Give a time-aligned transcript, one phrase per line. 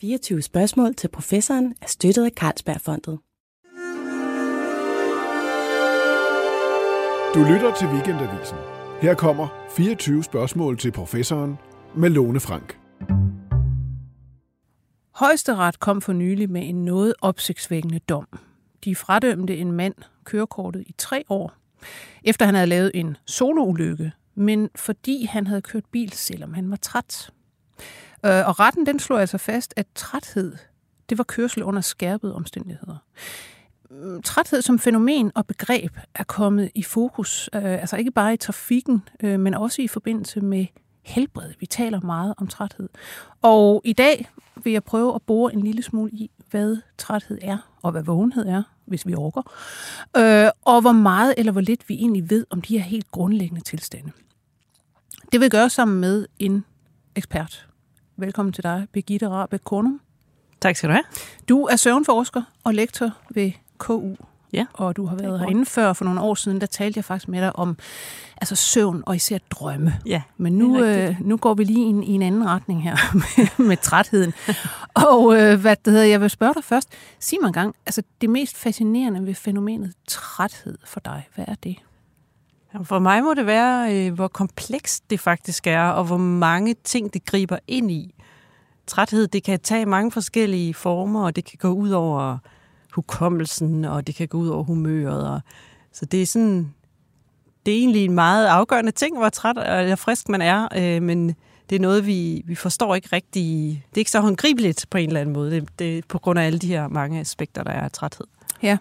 [0.00, 3.18] 24 spørgsmål til professoren er støttet af Carlsbergfondet.
[7.34, 8.58] Du lytter til Weekendavisen.
[9.00, 11.58] Her kommer 24 spørgsmål til professoren
[11.96, 12.78] med Lone Frank.
[15.14, 18.26] Højesteret kom for nylig med en noget opsigtsvækkende dom.
[18.84, 19.94] De fradømte en mand
[20.24, 21.52] kørekortet i tre år,
[22.24, 26.76] efter han havde lavet en soloulykke, men fordi han havde kørt bil, selvom han var
[26.76, 27.30] træt.
[28.24, 30.56] Øh, og retten den slog altså fast, at træthed,
[31.08, 32.96] det var kørsel under skærpede omstændigheder.
[33.90, 38.36] Mm, træthed som fænomen og begreb er kommet i fokus, øh, altså ikke bare i
[38.36, 40.66] trafikken, øh, men også i forbindelse med
[41.02, 41.52] helbred.
[41.60, 42.88] Vi taler meget om træthed.
[43.42, 44.28] Og i dag
[44.64, 48.46] vil jeg prøve at bore en lille smule i, hvad træthed er, og hvad vågenhed
[48.46, 49.42] er, hvis vi orker,
[50.16, 53.64] øh, og hvor meget eller hvor lidt vi egentlig ved om de her helt grundlæggende
[53.64, 54.12] tilstande.
[55.32, 56.64] Det vil jeg gøre sammen med en
[57.16, 57.69] ekspert.
[58.20, 60.00] Velkommen til dig, Birgitte Rabeck Kornum.
[60.60, 61.04] Tak skal du have.
[61.48, 64.14] Du er søvnforsker og lektor ved KU.
[64.52, 64.66] Ja.
[64.72, 67.40] Og du har været herinde før, for nogle år siden, der talte jeg faktisk med
[67.40, 67.76] dig om
[68.36, 69.94] altså søvn og især drømme.
[70.06, 72.96] Ja, Men nu, øh, nu går vi lige i en, i en anden retning her
[73.22, 74.32] med, med trætheden.
[75.08, 76.88] og øh, hvad det hedder, jeg vil spørge dig først.
[77.18, 81.54] Sig mig en gang, altså det mest fascinerende ved fænomenet træthed for dig, hvad er
[81.54, 81.76] det?
[82.84, 87.14] For mig må det være, øh, hvor komplekst det faktisk er, og hvor mange ting
[87.14, 88.14] det griber ind i.
[88.86, 92.38] Træthed, det kan tage mange forskellige former, og det kan gå ud over
[92.92, 95.28] hukommelsen, og det kan gå ud over humøret.
[95.28, 95.40] Og,
[95.92, 96.74] så det er sådan,
[97.66, 101.34] det er egentlig en meget afgørende ting, hvor træt eller frisk man er, øh, men
[101.70, 103.42] det er noget, vi, vi forstår ikke rigtig.
[103.90, 106.46] Det er ikke så håndgribeligt på en eller anden måde, det, det på grund af
[106.46, 108.26] alle de her mange aspekter, der er af træthed.
[108.62, 108.78] Ja,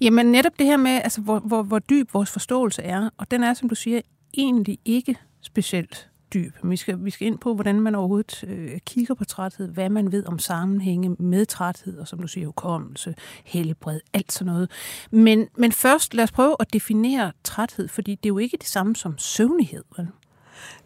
[0.00, 3.42] jamen netop det her med, altså, hvor, hvor, hvor dyb vores forståelse er, og den
[3.42, 4.00] er, som du siger,
[4.34, 6.56] egentlig ikke specielt dyb.
[6.62, 10.12] Vi skal, vi skal ind på, hvordan man overhovedet øh, kigger på træthed, hvad man
[10.12, 14.70] ved om sammenhænge med træthed, og som du siger, hukommelse, helbred, alt sådan noget.
[15.10, 18.68] Men, men først, lad os prøve at definere træthed, fordi det er jo ikke det
[18.68, 19.84] samme som søvnighed.
[19.96, 20.08] Vel?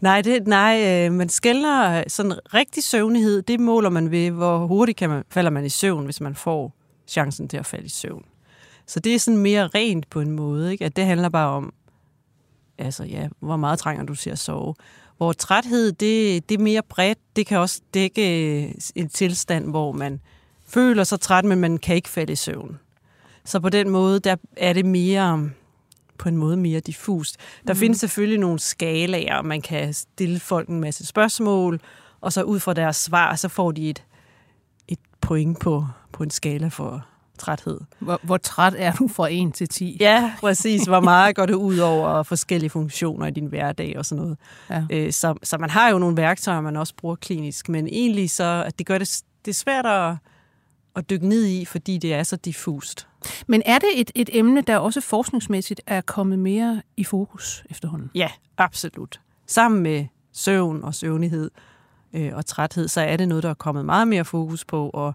[0.00, 4.66] Nej, det, nej øh, man skældner øh, sådan rigtig søvnighed, det måler man ved, hvor
[4.66, 6.75] hurtigt kan man, falder man i søvn, hvis man får
[7.06, 8.25] chancen til at falde i søvn.
[8.86, 10.84] Så det er sådan mere rent på en måde, ikke?
[10.84, 11.72] at det handler bare om,
[12.78, 14.75] altså ja, hvor meget trænger du til at sove.
[15.22, 17.19] Hvor træthed, det, det er mere bredt.
[17.37, 18.62] Det kan også dække
[18.94, 20.21] en tilstand, hvor man
[20.69, 22.78] føler sig træt, men man kan ikke falde i søvn.
[23.44, 25.50] Så på den måde, der er det mere
[26.19, 27.37] på en måde mere diffust.
[27.66, 27.78] Der mm.
[27.78, 31.81] findes selvfølgelig nogle skalaer, og man kan stille folk en masse spørgsmål,
[32.21, 34.05] og så ud fra deres svar, så får de et,
[34.88, 37.06] et point på, på en skala for
[37.42, 37.80] træthed.
[37.98, 39.97] Hvor, hvor træt er du fra 1 til 10?
[40.00, 40.84] Ja, præcis.
[40.84, 44.38] Hvor meget går det ud over forskellige funktioner i din hverdag og sådan noget.
[44.70, 44.84] Ja.
[44.91, 48.64] Øh, så, så man har jo nogle værktøjer, man også bruger klinisk, men egentlig så,
[48.66, 50.16] at det gør det, det er svært at,
[50.97, 53.08] at dykke ned i, fordi det er så diffust.
[53.47, 58.10] Men er det et, et emne, der også forskningsmæssigt er kommet mere i fokus efterhånden?
[58.14, 59.20] Ja, absolut.
[59.47, 61.50] Sammen med søvn og søvnighed
[62.12, 65.14] øh, og træthed, så er det noget, der er kommet meget mere fokus på, og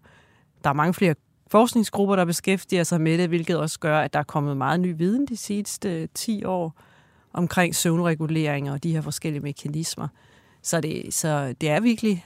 [0.64, 1.16] der er mange flere
[1.52, 4.94] forskningsgrupper, der beskæftiger sig med det, hvilket også gør, at der er kommet meget ny
[4.98, 6.82] viden de sidste 10 år
[7.34, 10.08] omkring søvnregulering og de her forskellige mekanismer.
[10.62, 12.26] Så det, så det er virkelig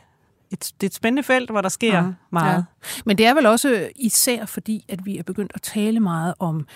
[0.51, 2.55] et, det er et spændende felt, hvor der sker ja, meget.
[2.55, 2.63] Ja.
[3.05, 6.67] Men det er vel også især fordi, at vi er begyndt at tale meget om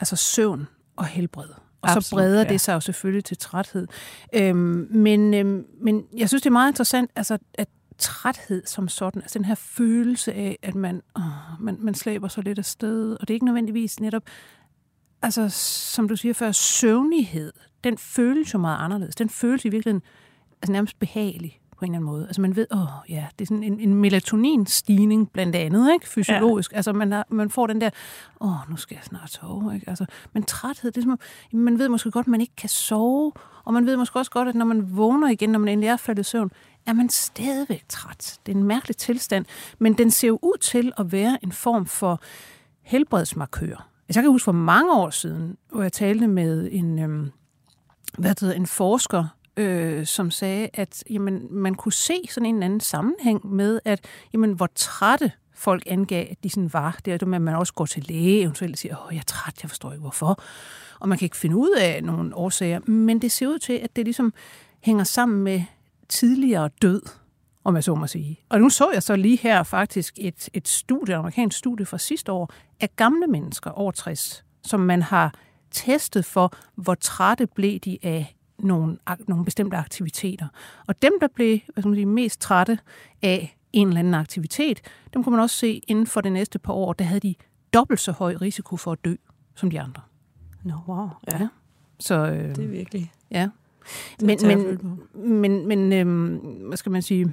[0.00, 1.48] altså søvn og helbred.
[1.82, 2.48] Og Absolut, så breder ja.
[2.48, 3.86] det sig jo selvfølgelig til træthed.
[4.32, 7.68] Øhm, men, øhm, men jeg synes, det er meget interessant, altså, at
[8.00, 11.22] træthed som sådan, altså den her følelse af, at man, åh,
[11.60, 14.22] man, man slæber så lidt af sted, og det er ikke nødvendigvis netop,
[15.22, 15.48] altså
[15.94, 17.52] som du siger før, søvnighed,
[17.84, 19.14] den føles jo meget anderledes.
[19.14, 20.02] Den føles i virkeligheden
[20.62, 22.26] altså nærmest behagelig på en eller anden måde.
[22.26, 26.08] Altså man ved, åh ja, det er sådan en, en melatoninstigning blandt andet, ikke?
[26.08, 26.72] fysiologisk.
[26.72, 26.76] Ja.
[26.76, 27.90] Altså man, har, man får den der,
[28.40, 29.74] åh, nu skal jeg snart sove.
[29.74, 29.88] Ikke?
[29.88, 31.18] Altså, men træthed, det er som,
[31.52, 33.32] man ved måske godt, at man ikke kan sove,
[33.64, 35.96] og man ved måske også godt, at når man vågner igen, når man endelig er
[35.96, 36.50] faldet i søvn,
[36.86, 38.38] er man stadigvæk træt.
[38.46, 39.44] Det er en mærkelig tilstand,
[39.78, 42.20] men den ser jo ud til at være en form for
[42.82, 43.88] helbredsmarkør.
[44.08, 47.30] Altså, jeg kan huske for mange år siden, hvor jeg talte med en, øhm,
[48.18, 49.26] hvad hedder, en forsker,
[49.60, 54.04] øh, som sagde, at jamen, man kunne se sådan en eller anden sammenhæng med, at
[54.32, 57.00] jamen, hvor trætte folk angav, at de sådan var.
[57.04, 59.20] Det er det med, at man også går til læge eventuelt og siger, åh, jeg
[59.20, 60.42] er træt, jeg forstår ikke hvorfor.
[61.00, 63.96] Og man kan ikke finde ud af nogle årsager, men det ser ud til, at
[63.96, 64.32] det ligesom
[64.80, 65.62] hænger sammen med
[66.08, 67.02] tidligere død,
[67.64, 68.40] om jeg så må sige.
[68.48, 71.98] Og nu så jeg så lige her faktisk et, et studie, et amerikansk studie fra
[71.98, 75.34] sidste år, af gamle mennesker over 60, som man har
[75.70, 78.98] testet for, hvor trætte blev de af nogle,
[79.28, 80.46] nogle bestemte aktiviteter.
[80.86, 82.78] Og dem, der blev hvad skal man sige, mest trætte
[83.22, 84.80] af en eller anden aktivitet,
[85.14, 87.34] dem kunne man også se inden for det næste par år, der havde de
[87.74, 89.14] dobbelt så høj risiko for at dø
[89.54, 90.02] som de andre.
[90.64, 91.08] Nå, no, wow.
[91.32, 91.38] Ja.
[91.38, 91.48] ja.
[91.98, 93.12] Så, øh, det er virkelig...
[93.30, 93.48] Ja.
[94.22, 94.80] Men, men,
[95.14, 97.32] men, men øh, hvad skal man sige?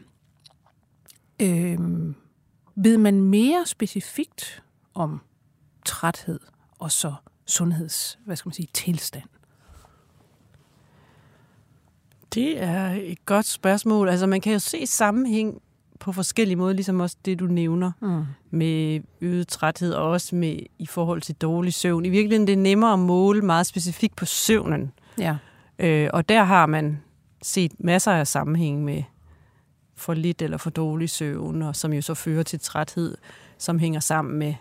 [1.42, 1.80] Øh,
[2.76, 4.64] ved man mere specifikt
[4.94, 5.22] om
[5.86, 6.40] træthed
[6.80, 7.14] og så
[7.46, 9.30] sundheds, hvad skal man sige, tilstand?
[12.34, 14.10] Det er et godt spørgsmål.
[14.10, 15.62] Altså man kan jo se sammenhæng
[16.00, 18.24] på forskellige måder, ligesom også det, du nævner, mm.
[18.52, 22.06] med øget træthed, og også med i forhold til dårlig søvn.
[22.06, 24.92] I virkeligheden det er nemmere at måle meget specifikt på søvnen.
[25.18, 25.38] Ja.
[25.80, 27.00] Øh, og der har man
[27.44, 29.04] set masser af sammenhæng med
[29.96, 33.18] for lidt eller for dårlig søvn, og som jo så fører til træthed,
[33.58, 34.54] som hænger sammen med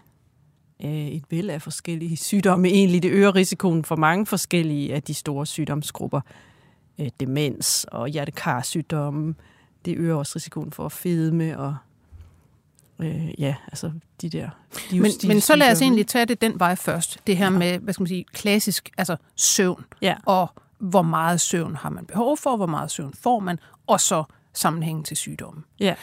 [0.85, 2.69] øh, et væld af forskellige sygdomme.
[2.69, 6.21] Egentlig det øger risikoen for mange forskellige af de store sygdomsgrupper.
[6.99, 9.35] Øh, demens og hjertekarsygdomme.
[9.85, 11.77] Det øger også risikoen for fedme og
[12.99, 14.51] øh, ja, altså de der...
[14.91, 17.19] De men, men så lad os egentlig tage det den vej først.
[17.27, 17.51] Det her ja.
[17.51, 19.85] med, hvad skal man sige, klassisk, altså søvn.
[20.03, 20.17] Ja.
[20.27, 24.25] Og hvor meget søvn har man behov for, hvor meget søvn får man, og så
[24.53, 25.65] sammenhængen til sygdommen.
[25.81, 25.95] Ja.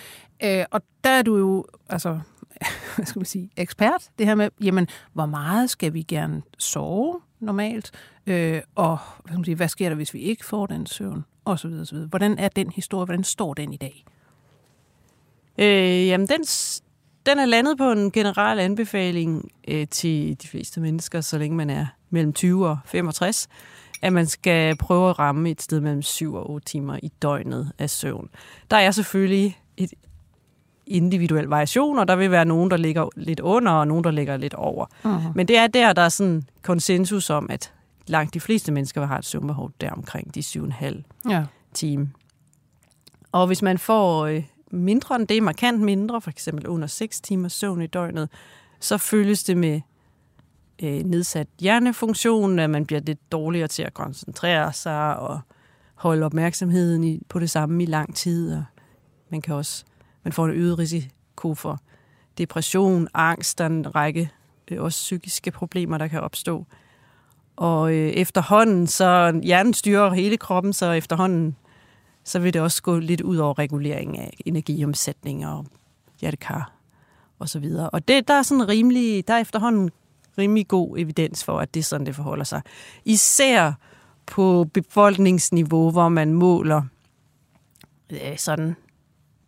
[0.43, 2.19] Øh, og der er du jo, altså,
[2.95, 7.19] hvad skal man sige, ekspert, det her med, jamen, hvor meget skal vi gerne sove
[7.45, 7.91] normalt,
[8.27, 11.25] øh, og hvad, skal man sige, hvad sker der, hvis vi ikke får den søvn,
[11.45, 12.09] og så videre, så videre.
[12.09, 14.05] Hvordan er den historie, hvordan står den i dag?
[15.57, 16.43] Øh, jamen, den,
[17.25, 21.69] den er landet på en generel anbefaling øh, til de fleste mennesker, så længe man
[21.69, 23.47] er mellem 20 og 65,
[24.01, 27.71] at man skal prøve at ramme et sted mellem 7 og 8 timer i døgnet
[27.79, 28.29] af søvn.
[28.71, 29.93] Der er selvfølgelig et
[30.87, 34.37] individuel variation, og der vil være nogen, der ligger lidt under, og nogen, der ligger
[34.37, 34.85] lidt over.
[35.03, 35.31] Uh-huh.
[35.35, 37.73] Men det er der, der er sådan konsensus om, at
[38.07, 41.43] langt de fleste mennesker have et søvnbehov der omkring de 7,5 ja.
[41.73, 42.11] time.
[43.31, 47.47] Og hvis man får øh, mindre end det, markant mindre, for eksempel under 6 timer
[47.47, 48.29] søvn i døgnet,
[48.79, 49.81] så følges det med
[50.83, 55.39] øh, nedsat hjernefunktion, at man bliver lidt dårligere til at koncentrere sig og
[55.95, 58.53] holde opmærksomheden i, på det samme i lang tid.
[58.55, 58.63] Og
[59.29, 59.85] man kan også
[60.23, 61.79] man får en øget risiko for
[62.37, 64.31] depression, angst, der er en række
[64.71, 66.65] øh, også psykiske problemer, der kan opstå.
[67.55, 71.55] Og øh, efterhånden, så hjernen styrer hele kroppen, så efterhånden,
[72.23, 75.65] så vil det også gå lidt ud over regulering af energiomsætning og
[76.21, 76.71] hjertekar
[77.39, 77.89] og så videre.
[77.89, 79.89] Og det, der er sådan rimelig, der er efterhånden
[80.37, 82.61] rimelig god evidens for, at det er sådan, det forholder sig.
[83.05, 83.73] Især
[84.25, 86.81] på befolkningsniveau, hvor man måler
[88.09, 88.75] øh, sådan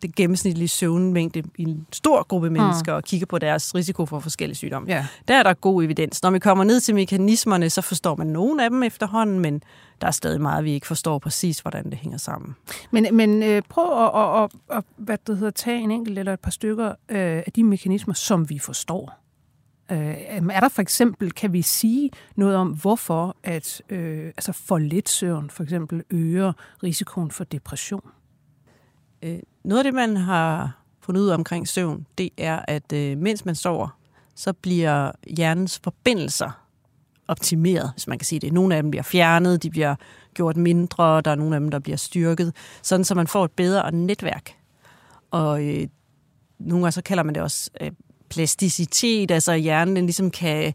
[0.06, 2.96] den gennemsnitlige søvnmængde i en stor gruppe mennesker mm.
[2.96, 4.88] og kigger på deres risiko for forskellige sygdomme.
[4.88, 5.06] Ja.
[5.28, 6.22] Der er der god evidens.
[6.22, 9.62] Når vi kommer ned til mekanismerne, så forstår man nogle af dem efterhånden, men
[10.00, 12.56] der er stadig meget, vi ikke forstår præcis, hvordan det hænger sammen.
[12.90, 16.32] Men, men øh, prøv at, at, at, at hvad det hedder, tage en enkelt eller
[16.32, 19.26] et par stykker øh, af de mekanismer, som vi forstår.
[19.90, 19.98] Øh,
[20.50, 25.08] er der for eksempel, kan vi sige noget om, hvorfor at øh, altså for lidt
[25.08, 28.10] søvn for eksempel øger risikoen for depression?
[29.22, 33.44] Øh, noget af det, man har fundet ud omkring søvn, det er, at øh, mens
[33.44, 33.98] man sover,
[34.34, 36.50] så bliver hjernens forbindelser
[37.28, 38.52] optimeret, hvis man kan sige det.
[38.52, 39.94] Nogle af dem bliver fjernet, de bliver
[40.34, 43.50] gjort mindre, der er nogle af dem, der bliver styrket, sådan så man får et
[43.50, 44.54] bedre netværk.
[45.30, 45.88] Og øh,
[46.58, 47.90] nogle gange så kalder man det også øh,
[48.28, 50.74] plasticitet, altså hjernen den ligesom kan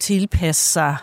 [0.00, 0.96] tilpasse sig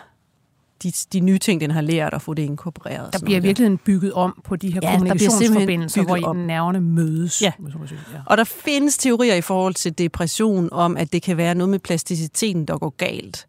[0.82, 3.12] de, de nye ting, den har lært, og få det inkorporeret.
[3.12, 7.42] Der bliver virkelig bygget om på de her ja, kommunikationsforbindelser, hvor nerverne mødes.
[7.42, 7.52] Ja.
[8.12, 8.18] ja.
[8.26, 11.78] Og der findes teorier i forhold til depression om, at det kan være noget med
[11.78, 13.46] plasticiteten, der går galt.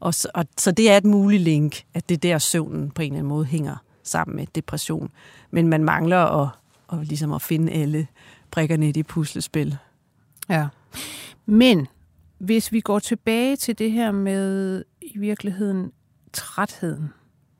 [0.00, 3.06] Og så, og, så det er et muligt link, at det der søvnen på en
[3.06, 5.10] eller anden måde hænger sammen med depression.
[5.50, 6.48] Men man mangler at,
[6.92, 8.06] at, ligesom at finde alle
[8.50, 9.76] brikkerne i det puslespil.
[10.48, 10.66] Ja.
[11.46, 11.86] Men
[12.38, 15.92] hvis vi går tilbage til det her med i virkeligheden
[16.32, 17.12] trætheden,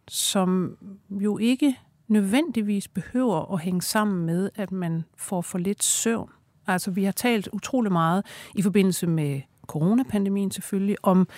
[0.09, 0.77] som
[1.11, 6.31] jo ikke nødvendigvis behøver at hænge sammen med, at man får for lidt søvn.
[6.67, 11.29] Altså, vi har talt utrolig meget i forbindelse med coronapandemien selvfølgelig om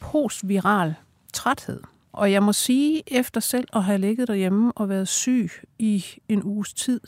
[0.00, 0.94] postviral
[1.32, 1.80] træthed.
[2.12, 6.42] Og jeg må sige, efter selv at have ligget derhjemme og været syg i en
[6.42, 7.00] uges tid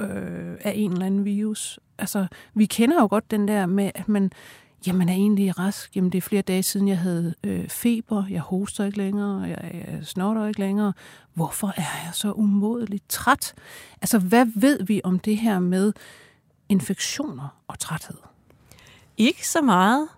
[0.00, 4.08] øh, af en eller anden virus, altså, vi kender jo godt den der med, at
[4.08, 4.30] man
[4.86, 5.96] Jamen er egentlig rask.
[5.96, 8.24] Jamen det er flere dage siden, jeg havde øh, feber.
[8.30, 9.40] Jeg hoster ikke længere.
[9.40, 10.92] Jeg, jeg snotter ikke længere.
[11.34, 13.54] Hvorfor er jeg så umådeligt træt?
[14.02, 15.92] Altså hvad ved vi om det her med
[16.68, 18.16] infektioner og træthed?
[19.16, 20.08] Ikke så meget.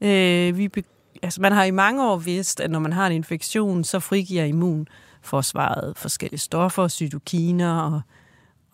[0.00, 0.82] Øh, vi be-
[1.22, 4.44] altså, man har i mange år vidst, at når man har en infektion, så frigiver
[4.44, 8.00] immunforsvaret forskellige stoffer, cytokiner og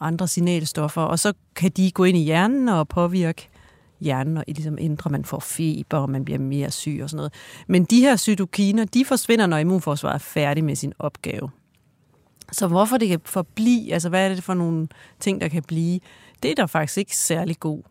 [0.00, 3.48] andre signalstoffer, og så kan de gå ind i hjernen og påvirke
[4.02, 7.32] hjernen, og ligesom ændrer, man får feber, og man bliver mere syg og sådan noget.
[7.66, 11.50] Men de her cytokiner, de forsvinder, når immunforsvaret er færdig med sin opgave.
[12.52, 14.88] Så hvorfor det kan forblive, altså hvad er det for nogle
[15.20, 16.00] ting, der kan blive,
[16.42, 17.82] det er der faktisk ikke særlig god.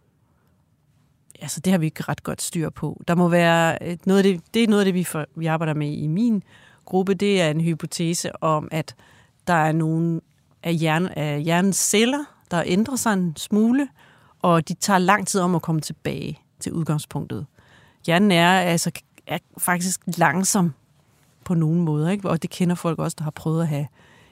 [1.41, 3.01] Altså det har vi ikke ret godt styr på.
[3.07, 5.45] Der må være øh, noget af det, det er noget af det, vi, for, vi
[5.45, 6.43] arbejder med i min
[6.85, 8.95] gruppe, det er en hypotese om, at
[9.47, 10.21] der er nogle
[10.63, 13.87] af, hjerne, af hjernens celler, der ændrer sig en smule,
[14.41, 17.45] og de tager lang tid om at komme tilbage til udgangspunktet.
[18.05, 18.91] Hjernen er, altså,
[19.27, 20.73] er faktisk langsom
[21.43, 22.29] på nogle måder, ikke?
[22.29, 23.87] og det kender folk også, der har prøvet at have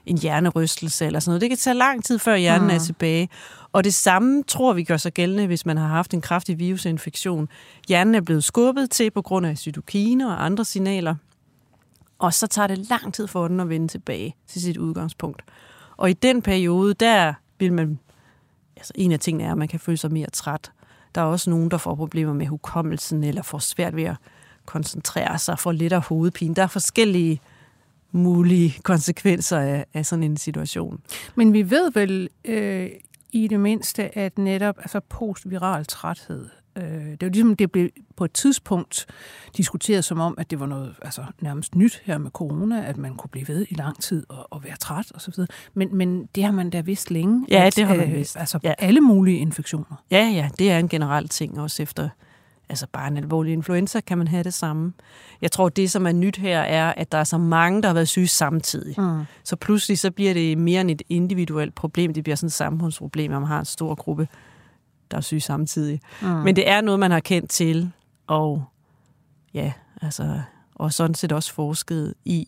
[0.05, 1.41] en hjernerystelse eller sådan noget.
[1.41, 2.73] Det kan tage lang tid, før hjernen mm.
[2.73, 3.29] er tilbage.
[3.71, 7.49] Og det samme tror vi gør sig gældende, hvis man har haft en kraftig virusinfektion.
[7.87, 11.15] Hjernen er blevet skubbet til på grund af cytokiner og andre signaler.
[12.19, 15.41] Og så tager det lang tid for den at vende tilbage til sit udgangspunkt.
[15.97, 17.99] Og i den periode, der vil man...
[18.79, 20.71] Altså en af tingene er, at man kan føle sig mere træt.
[21.15, 24.15] Der er også nogen, der får problemer med hukommelsen, eller får svært ved at
[24.65, 26.55] koncentrere sig, får lidt af hovedpine.
[26.55, 27.41] Der er forskellige
[28.11, 31.01] mulige konsekvenser af, af sådan en situation.
[31.35, 32.89] Men vi ved vel øh,
[33.31, 37.89] i det mindste, at netop altså postviral træthed, øh, det er jo ligesom, det blev
[38.17, 39.05] på et tidspunkt
[39.57, 43.15] diskuteret som om, at det var noget altså, nærmest nyt her med corona, at man
[43.15, 45.47] kunne blive ved i lang tid og, og være træt og så videre.
[45.73, 47.45] Men, men det har man da vidst længe.
[47.49, 48.37] Ja, at, det har man øh, vidst.
[48.37, 48.73] Altså ja.
[48.77, 50.03] alle mulige infektioner.
[50.11, 52.09] Ja, ja, det er en generel ting også efter
[52.69, 54.93] altså bare en alvorlig influenza, kan man have det samme.
[55.41, 57.93] Jeg tror, det, som er nyt her, er, at der er så mange, der har
[57.93, 58.95] været syge samtidig.
[58.97, 59.23] Mm.
[59.43, 62.13] Så pludselig så bliver det mere end et individuelt problem.
[62.13, 64.27] Det bliver sådan et samfundsproblem, at man har en stor gruppe,
[65.11, 66.01] der er syge samtidig.
[66.21, 66.27] Mm.
[66.27, 67.91] Men det er noget, man har kendt til,
[68.27, 68.63] og
[69.53, 70.41] ja, altså,
[70.75, 72.47] og sådan set også forsket i,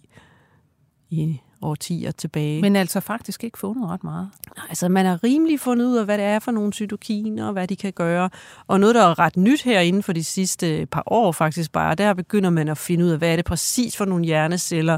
[1.10, 2.62] i årtier tilbage.
[2.62, 4.30] Men altså faktisk ikke fundet ret meget.
[4.70, 7.68] Altså man har rimelig fundet ud af, hvad det er for nogle cytokiner, og hvad
[7.68, 8.30] de kan gøre.
[8.68, 11.96] Og noget, der er ret nyt her inden for de sidste par år faktisk bare,
[11.96, 14.98] der begynder man at finde ud af, hvad er det præcis for nogle hjerneceller,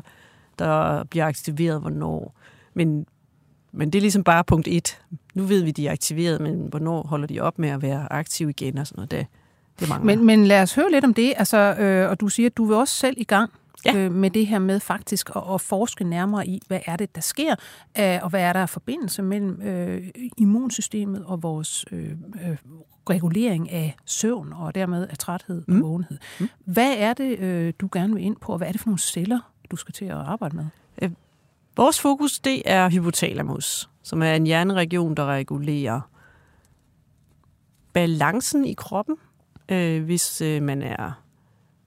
[0.60, 2.36] der bliver aktiveret hvornår.
[2.74, 3.06] Men,
[3.74, 5.02] men det er ligesom bare punkt et.
[5.34, 8.50] Nu ved vi, de er aktiveret, men hvornår holder de op med at være aktive
[8.50, 9.12] igen og sådan noget.
[9.12, 9.28] Det,
[9.80, 10.16] det mangler.
[10.16, 11.34] Men, men lad os høre lidt om det.
[11.38, 13.52] Altså, øh, og du siger, at du vil også selv i gang
[13.86, 13.96] ja.
[13.96, 17.22] øh, med det her med faktisk at, at forske nærmere i, hvad er det, der
[17.22, 17.56] sker,
[18.00, 22.12] øh, og hvad er der af forbindelse mellem øh, immunsystemet og vores øh,
[22.48, 22.58] øh,
[23.10, 25.76] regulering af søvn, og dermed af træthed mm.
[25.76, 26.18] og vågenhed.
[26.40, 26.50] Mm.
[26.66, 29.00] Hvad er det, øh, du gerne vil ind på, og hvad er det for nogle
[29.00, 29.40] celler,
[29.72, 30.66] du skal til at arbejde med?
[31.78, 36.02] Vores fokus, det er hypotalamus, som er en hjerneregion, der regulerer
[37.94, 39.16] balancen i kroppen,
[39.70, 41.12] øh, hvis øh, man er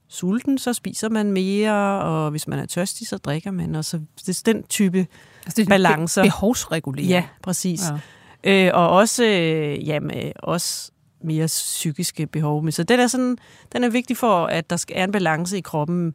[0.07, 3.75] sulten, så spiser man mere, og hvis man er tørstig, så drikker man.
[3.75, 5.07] Og så det er den type
[5.45, 6.23] altså det er balancer.
[6.23, 7.09] Be- behovsregulering.
[7.09, 7.81] Ja, præcis.
[8.43, 8.67] Ja.
[8.67, 10.91] Øh, og også, øh, jamen, også
[11.23, 12.63] mere psykiske behov.
[12.63, 13.37] Men så den er, sådan,
[13.73, 16.13] den er vigtig for, at der skal er en balance i kroppen.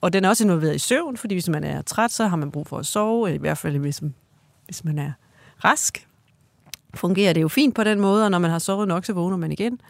[0.00, 2.50] Og den er også involveret i søvn, fordi hvis man er træt, så har man
[2.50, 4.02] brug for at sove, i hvert fald hvis,
[4.64, 5.12] hvis man er
[5.64, 6.06] rask.
[6.94, 9.36] Fungerer det jo fint på den måde, og når man har sovet nok, så vågner
[9.36, 9.80] man igen.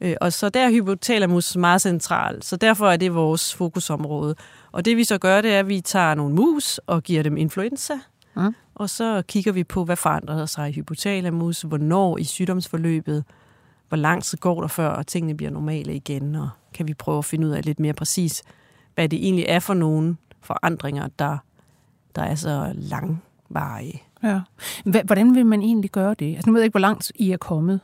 [0.00, 4.34] Øh, og så der er hypotalamus meget central, så derfor er det vores fokusområde.
[4.72, 7.36] Og det vi så gør, det er, at vi tager nogle mus og giver dem
[7.36, 7.94] influenza,
[8.36, 8.54] mm.
[8.74, 13.24] og så kigger vi på, hvad forandrer sig i hypotalamus, hvornår i sygdomsforløbet,
[13.88, 17.18] hvor lang tid går der før, og tingene bliver normale igen, og kan vi prøve
[17.18, 18.42] at finde ud af lidt mere præcis,
[18.98, 21.38] hvad det egentlig er for nogle forandringer, der,
[22.16, 24.02] der er så langvarige.
[24.22, 24.40] Ja.
[25.04, 26.34] Hvordan vil man egentlig gøre det?
[26.34, 27.80] Altså, nu ved jeg ikke, hvor langt I er kommet.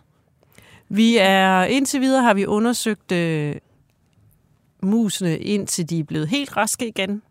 [0.89, 3.57] Vi er, indtil videre har vi undersøgt øh,
[4.83, 7.23] musene, indtil de er blevet helt raske igen.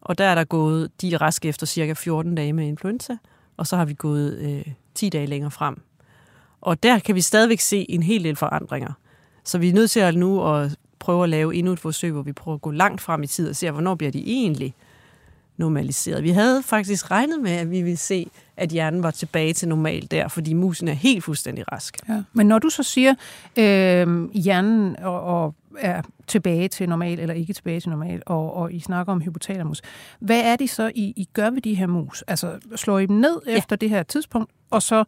[0.00, 3.16] Og der er der gået, de er raske efter cirka 14 dage med influenza,
[3.56, 5.82] og så har vi gået øh, 10 dage længere frem.
[6.60, 8.92] Og der kan vi stadigvæk se en hel del forandringer.
[9.44, 12.22] Så vi er nødt til at nu at prøve at lave endnu et forsøg, hvor
[12.22, 14.74] vi prøver at gå langt frem i tid og se, hvornår bliver de egentlig
[15.56, 16.22] normaliseret.
[16.22, 20.08] Vi havde faktisk regnet med, at vi ville se, at hjernen var tilbage til normal
[20.10, 21.96] der, fordi musen er helt fuldstændig rask.
[22.08, 22.22] Ja.
[22.32, 23.14] Men når du så siger,
[23.56, 28.72] øh, hjernen og, og er tilbage til normal eller ikke tilbage til normal, og, og
[28.72, 29.82] I snakker om hypotalamus,
[30.18, 32.24] hvad er det så, I, I gør ved de her mus?
[32.26, 33.56] Altså slår I dem ned ja.
[33.56, 35.04] efter det her tidspunkt, og så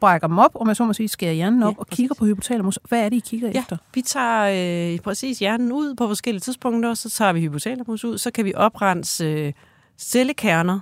[0.00, 1.96] brækker dem op, og man så må sige, skærer hjernen op ja, og præcis.
[1.96, 2.78] kigger på hypotalamus.
[2.88, 3.76] Hvad er det, I kigger ja, efter?
[3.94, 8.30] vi tager øh, præcis hjernen ud på forskellige tidspunkter, så tager vi hypotalamus ud, så
[8.30, 9.52] kan vi oprense øh,
[9.98, 10.80] cellekerner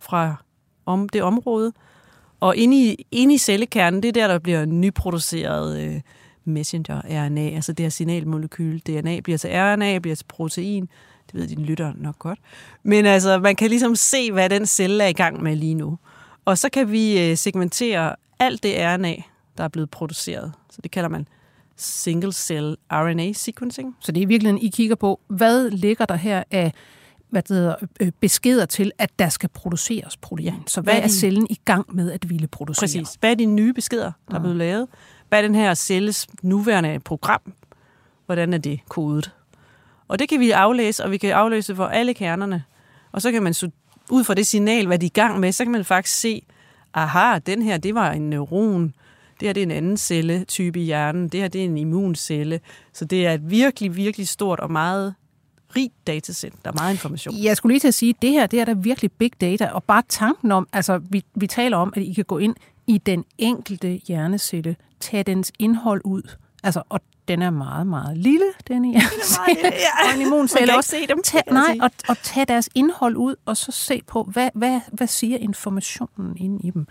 [0.00, 0.34] fra
[0.86, 1.72] om det område.
[2.40, 6.00] Og inde i, inde i cellekernen, det er der, der bliver nyproduceret øh,
[6.44, 8.78] messenger-RNA, altså det her signalmolekyl.
[8.78, 10.88] DNA bliver til RNA, bliver til protein.
[11.26, 12.38] Det ved dine lytter nok godt.
[12.82, 15.98] Men altså, man kan ligesom se, hvad den celle er i gang med lige nu.
[16.44, 19.14] Og så kan vi øh, segmentere alt det RNA,
[19.58, 20.52] der er blevet produceret.
[20.70, 21.28] Så det kalder man
[21.76, 23.96] single cell RNA sequencing.
[24.00, 26.72] Så det er virkelig, I kigger på, hvad ligger der her af
[27.30, 30.46] hvad det hedder, øh, beskeder til, at der skal produceres protein.
[30.46, 30.54] Ja.
[30.66, 32.82] Så hvad, hvad er cellen i gang med at ville producere?
[32.82, 33.16] Præcis.
[33.20, 34.88] Hvad er de nye beskeder, der er blevet lavet?
[35.28, 37.52] Hvad er den her celles nuværende program?
[38.26, 39.32] Hvordan er det kodet?
[40.08, 42.64] Og det kan vi aflæse, og vi kan aflæse for alle kernerne.
[43.12, 43.54] Og så kan man
[44.10, 46.42] ud fra det signal, hvad de er i gang med, så kan man faktisk se,
[46.94, 48.94] aha, den her, det var en neuron.
[49.40, 51.28] Det her det er en anden celletype i hjernen.
[51.28, 52.60] Det her det er en immuncelle.
[52.92, 55.14] Så det er et virkelig, virkelig stort og meget
[55.76, 56.52] rigt datasæt.
[56.64, 57.34] Der er meget information.
[57.42, 59.66] Jeg skulle lige til at sige, at det her det er da virkelig big data.
[59.66, 62.56] Og bare tanken om, altså vi, vi taler om, at I kan gå ind
[62.86, 66.22] i den enkelte hjernecelle, tage dens indhold ud,
[66.62, 68.92] altså, og den er meget, meget lille, den her.
[69.48, 70.08] ja.
[70.08, 70.90] og en immuncelle også.
[70.90, 71.22] se dem.
[71.22, 75.06] Tag, nej, og, og tage deres indhold ud, og så se på, hvad, hvad, hvad
[75.06, 76.86] siger informationen inde i dem.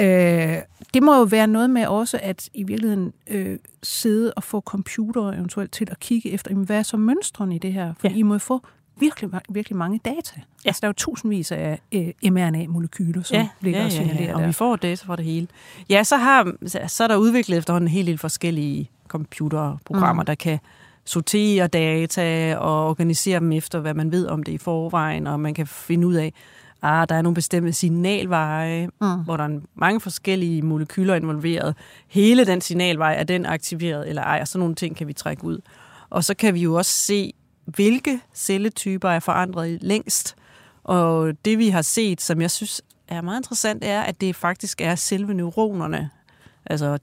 [0.00, 0.56] Øh,
[0.94, 5.32] det må jo være noget med også, at i virkeligheden øh, sidde og få computer
[5.32, 7.94] eventuelt til at kigge efter, hvad er så mønstrene i det her?
[7.98, 8.14] For ja.
[8.14, 8.66] I må få
[9.00, 10.34] virkelig, virkelig mange data.
[10.36, 10.42] Ja.
[10.68, 14.28] Altså, der er jo tusindvis af øh, mRNA-molekyler, som ja, ligger ja, og signalerer ja,
[14.28, 14.34] ja.
[14.34, 14.46] Og der.
[14.46, 15.46] vi får data fra det hele.
[15.88, 16.52] Ja, så, har,
[16.88, 20.26] så er der udviklet efterhånden en helt del forskellige computerprogrammer, mm.
[20.26, 20.58] der kan
[21.04, 25.54] sortere data og organisere dem efter, hvad man ved om det i forvejen, og man
[25.54, 26.32] kan finde ud af,
[26.82, 29.24] ah, der er nogle bestemte signalveje, mm.
[29.24, 31.74] hvor der er mange forskellige molekyler involveret.
[32.08, 35.44] Hele den signalvej, er den aktiveret eller ej, og sådan nogle ting kan vi trække
[35.44, 35.58] ud.
[36.10, 37.32] Og så kan vi jo også se,
[37.64, 40.36] hvilke celletyper er forandret længst.
[40.84, 44.80] Og det vi har set, som jeg synes er meget interessant, er, at det faktisk
[44.80, 46.10] er selve neuronerne,
[46.66, 46.98] altså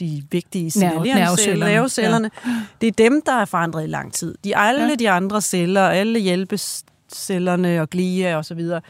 [0.00, 2.30] de vigtige signalerende nervecellerne.
[2.46, 2.50] Ja.
[2.80, 4.34] Det er dem, der er forandret i lang tid.
[4.44, 4.94] De alle ja.
[4.94, 8.80] de andre celler, alle hjælpecellerne og glia og så videre,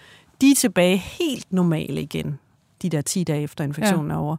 [0.40, 2.38] de er tilbage helt normale igen,
[2.82, 4.16] de der 10 dage efter infektionen ja.
[4.16, 4.36] er over.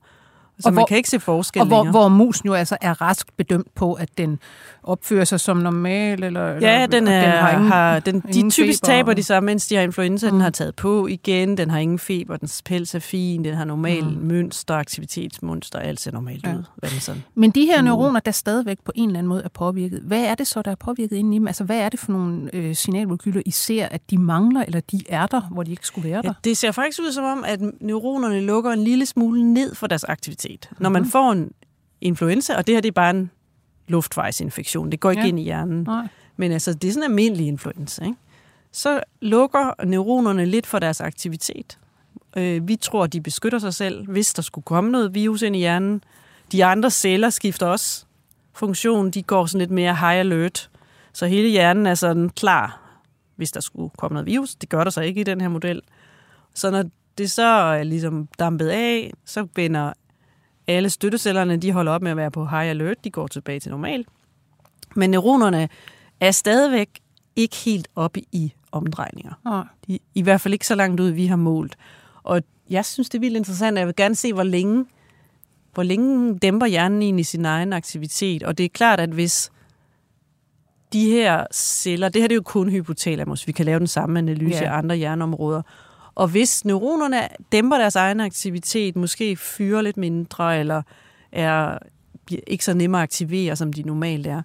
[0.61, 3.01] Så og man hvor, kan ikke se forskel Og hvor, hvor musen jo altså er
[3.01, 4.39] rask bedømt på, at den
[4.83, 6.23] opfører sig som normal?
[6.23, 8.93] Eller, ja, eller, den, er, den har, ingen, har den, de typisk feber.
[8.93, 10.27] taber de sig, mens de har influenza.
[10.27, 10.31] Mm.
[10.31, 13.65] Den har taget på igen, den har ingen feber, den pels er fin, den har
[13.65, 14.21] normal mm.
[14.21, 16.53] mønster, aktivitetsmønster, alt ser normalt ja.
[16.53, 16.63] ud.
[16.75, 17.23] Hvad sådan?
[17.35, 20.35] Men de her neuroner, der stadigvæk på en eller anden måde er påvirket, hvad er
[20.35, 21.47] det så, der er påvirket inde i dem?
[21.47, 25.01] Altså, hvad er det for nogle øh, signalmolekyler, I ser, at de mangler, eller de
[25.09, 26.29] er der, hvor de ikke skulle være der?
[26.29, 29.87] Ja, det ser faktisk ud som om, at neuronerne lukker en lille smule ned for
[29.87, 30.50] deres aktivitet.
[30.79, 31.09] Når man mm.
[31.09, 31.51] får en
[32.01, 33.31] influenza, og det her det er bare en
[33.87, 34.91] luftvejsinfektion.
[34.91, 35.27] Det går ikke ja.
[35.27, 35.83] ind i hjernen.
[35.83, 36.07] Nej.
[36.37, 38.05] Men altså, det er sådan en almindelig influenza.
[38.05, 38.17] Ikke?
[38.71, 41.77] Så lukker neuronerne lidt for deres aktivitet.
[42.37, 45.59] Øh, vi tror, de beskytter sig selv, hvis der skulle komme noget virus ind i
[45.59, 46.03] hjernen.
[46.51, 48.05] De andre celler skifter også
[48.53, 49.11] funktion.
[49.11, 50.69] De går sådan lidt mere high alert.
[51.13, 52.81] Så hele hjernen er sådan klar,
[53.35, 54.55] hvis der skulle komme noget virus.
[54.55, 55.81] Det gør der så ikke i den her model.
[56.53, 56.83] Så når
[57.17, 59.93] det så er ligesom dampet af, så vender
[60.67, 63.71] alle støttecellerne de holder op med at være på high alert, de går tilbage til
[63.71, 64.05] normal.
[64.95, 65.69] Men neuronerne
[66.19, 66.99] er stadigvæk
[67.35, 69.33] ikke helt oppe i omdrejninger.
[69.45, 69.61] Ja.
[69.87, 71.75] De, I hvert fald ikke så langt ud, vi har målt.
[72.23, 74.85] Og jeg synes, det er vildt interessant, jeg vil gerne se, hvor længe,
[75.73, 78.43] hvor længe dæmper hjernen egentlig sin egen aktivitet.
[78.43, 79.51] Og det er klart, at hvis
[80.93, 84.19] de her celler, det her det er jo kun hypotalamus, vi kan lave den samme
[84.19, 85.61] analyse af andre hjerneområder,
[86.15, 90.81] og hvis neuronerne dæmper deres egen aktivitet, måske fyrer lidt mindre, eller
[91.31, 91.77] er
[92.47, 94.41] ikke så nemme at aktivere, som de normalt er,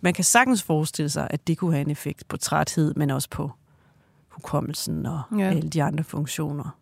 [0.00, 3.28] man kan sagtens forestille sig, at det kunne have en effekt på træthed, men også
[3.30, 3.50] på
[4.38, 5.48] hukommelsen og ja.
[5.48, 6.76] alle de andre funktioner.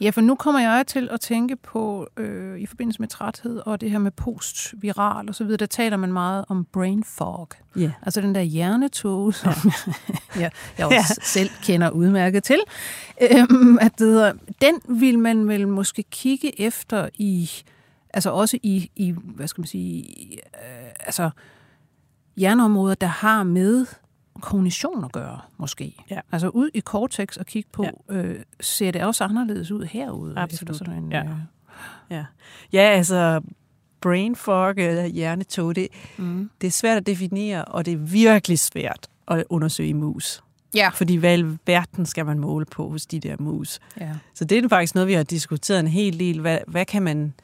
[0.00, 3.80] Ja, for nu kommer jeg til at tænke på, øh, i forbindelse med træthed og
[3.80, 7.48] det her med postviral og så videre, der taler man meget om brain fog.
[7.76, 7.92] Ja.
[8.02, 9.52] Altså den der hjernetog, som
[10.36, 10.40] ja.
[10.78, 11.24] jeg også ja.
[11.24, 12.60] selv kender udmærket til.
[13.30, 17.50] Øhm, at det hedder, den vil man vel måske kigge efter i,
[18.14, 20.04] altså også i, i hvad skal man sige,
[20.36, 21.30] øh, altså
[22.36, 23.86] hjerneområder, der har med
[24.40, 25.96] kognition at gøre, måske.
[26.10, 26.20] Ja.
[26.32, 28.14] Altså ud i cortex og kigge på, ja.
[28.14, 30.34] øh, ser det også anderledes ud herude?
[30.36, 30.70] Absolut.
[30.70, 31.22] Efter sådan en, ja.
[31.22, 31.30] Øh...
[32.10, 32.24] Ja.
[32.72, 33.40] ja, altså
[34.00, 36.50] brain fog eller hjernetog, det, mm.
[36.60, 40.42] det er svært at definere, og det er virkelig svært at undersøge i mus.
[40.74, 40.88] Ja.
[40.94, 43.78] Fordi hvad verden skal man måle på hos de der mus?
[44.00, 44.10] Ja.
[44.34, 46.40] Så det er faktisk noget, vi har diskuteret en hel del.
[46.40, 47.34] Hvad, hvad kan man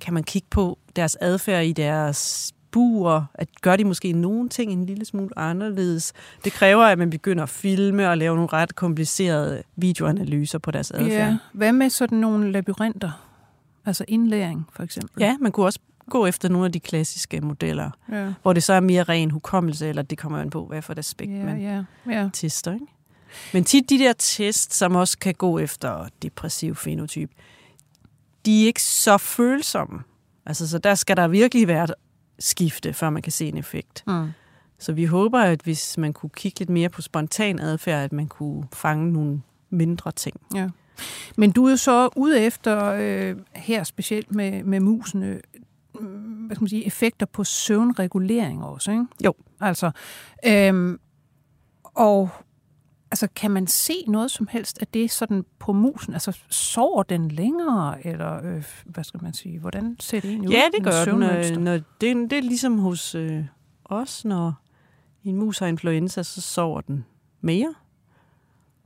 [0.00, 4.72] kan man kigge på deres adfærd i deres bur, at gør de måske nogle ting
[4.72, 6.12] en lille smule anderledes.
[6.44, 10.90] Det kræver, at man begynder at filme og lave nogle ret komplicerede videoanalyser på deres
[10.90, 11.10] adfærd.
[11.10, 11.36] Ja.
[11.52, 13.10] Hvad med sådan nogle labyrinter?
[13.86, 15.22] Altså indlæring, for eksempel?
[15.22, 15.78] Ja, man kunne også
[16.10, 18.32] gå efter nogle af de klassiske modeller, ja.
[18.42, 20.98] hvor det så er mere ren hukommelse, eller det kommer an på, hvad for et
[20.98, 22.28] aspekt ja, man ja, ja.
[22.32, 22.72] tester.
[22.72, 22.86] Ikke?
[23.52, 27.30] Men tit de der test, som også kan gå efter depressiv fenotyp,
[28.46, 30.00] de er ikke så følsomme.
[30.46, 31.86] Altså, så der skal der virkelig være
[32.38, 34.04] skifte, før man kan se en effekt.
[34.06, 34.28] Mm.
[34.78, 38.26] Så vi håber, at hvis man kunne kigge lidt mere på spontan adfærd, at man
[38.26, 40.40] kunne fange nogle mindre ting.
[40.54, 40.68] Ja.
[41.36, 45.40] Men du er jo så ude efter, øh, her specielt med, med musene,
[46.00, 46.06] mm,
[46.46, 49.04] hvad skal man sige, effekter på søvnregulering også, ikke?
[49.24, 49.34] Jo.
[49.60, 49.90] Altså,
[50.46, 51.00] øhm,
[51.84, 52.30] og
[53.10, 56.12] altså, kan man se noget som helst af det sådan på musen?
[56.12, 60.54] Altså, sover den længere, eller øh, hvad skal man sige, hvordan ser det egentlig ud?
[60.54, 61.04] Ja, det gør den.
[61.04, 61.58] søvnmønster?
[61.58, 63.44] Når, når det, det er ligesom hos øh,
[63.84, 64.54] os, når
[65.24, 67.04] en mus har influenza, så sover den
[67.40, 67.74] mere.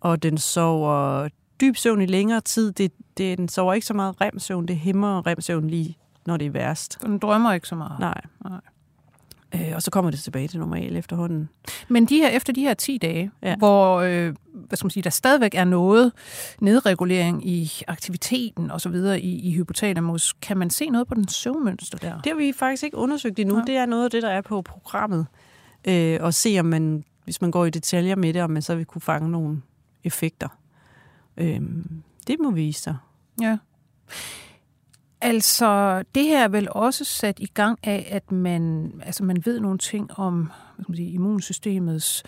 [0.01, 1.29] Og den sover
[1.61, 2.73] dyb søvn i længere tid.
[2.73, 4.69] Det, det, den sover ikke så meget remsøvn.
[4.69, 6.99] Det hæmmer remsøvn lige, når det er værst.
[7.03, 8.01] Den drømmer ikke så meget.
[8.01, 8.21] Nej.
[8.45, 8.61] Nej.
[9.55, 11.49] Øh, og så kommer det tilbage til normal efterhånden.
[11.89, 13.57] Men de her, efter de her 10 dage, ja.
[13.57, 16.13] Hvor øh, hvad skal man sige, der stadigvæk er noget
[16.61, 21.29] nedregulering i aktiviteten og så videre i, i hypotalamus, kan man se noget på den
[21.29, 22.21] søvnmønster der?
[22.21, 23.57] Det har vi faktisk ikke undersøgt endnu.
[23.57, 23.63] Ja.
[23.67, 25.27] Det er noget af det, der er på programmet.
[25.85, 28.75] Øh, og se, om man, hvis man går i detaljer med det, om man så
[28.75, 29.63] vil kunne fange nogle
[30.05, 30.49] effekter.
[31.37, 31.61] Øh,
[32.27, 32.97] det må vise sig.
[33.41, 33.59] Ja.
[35.23, 39.61] Altså, det her er vel også sat i gang af, at man, altså man ved
[39.61, 42.23] nogle ting om hvad skal man sige, immunsystemets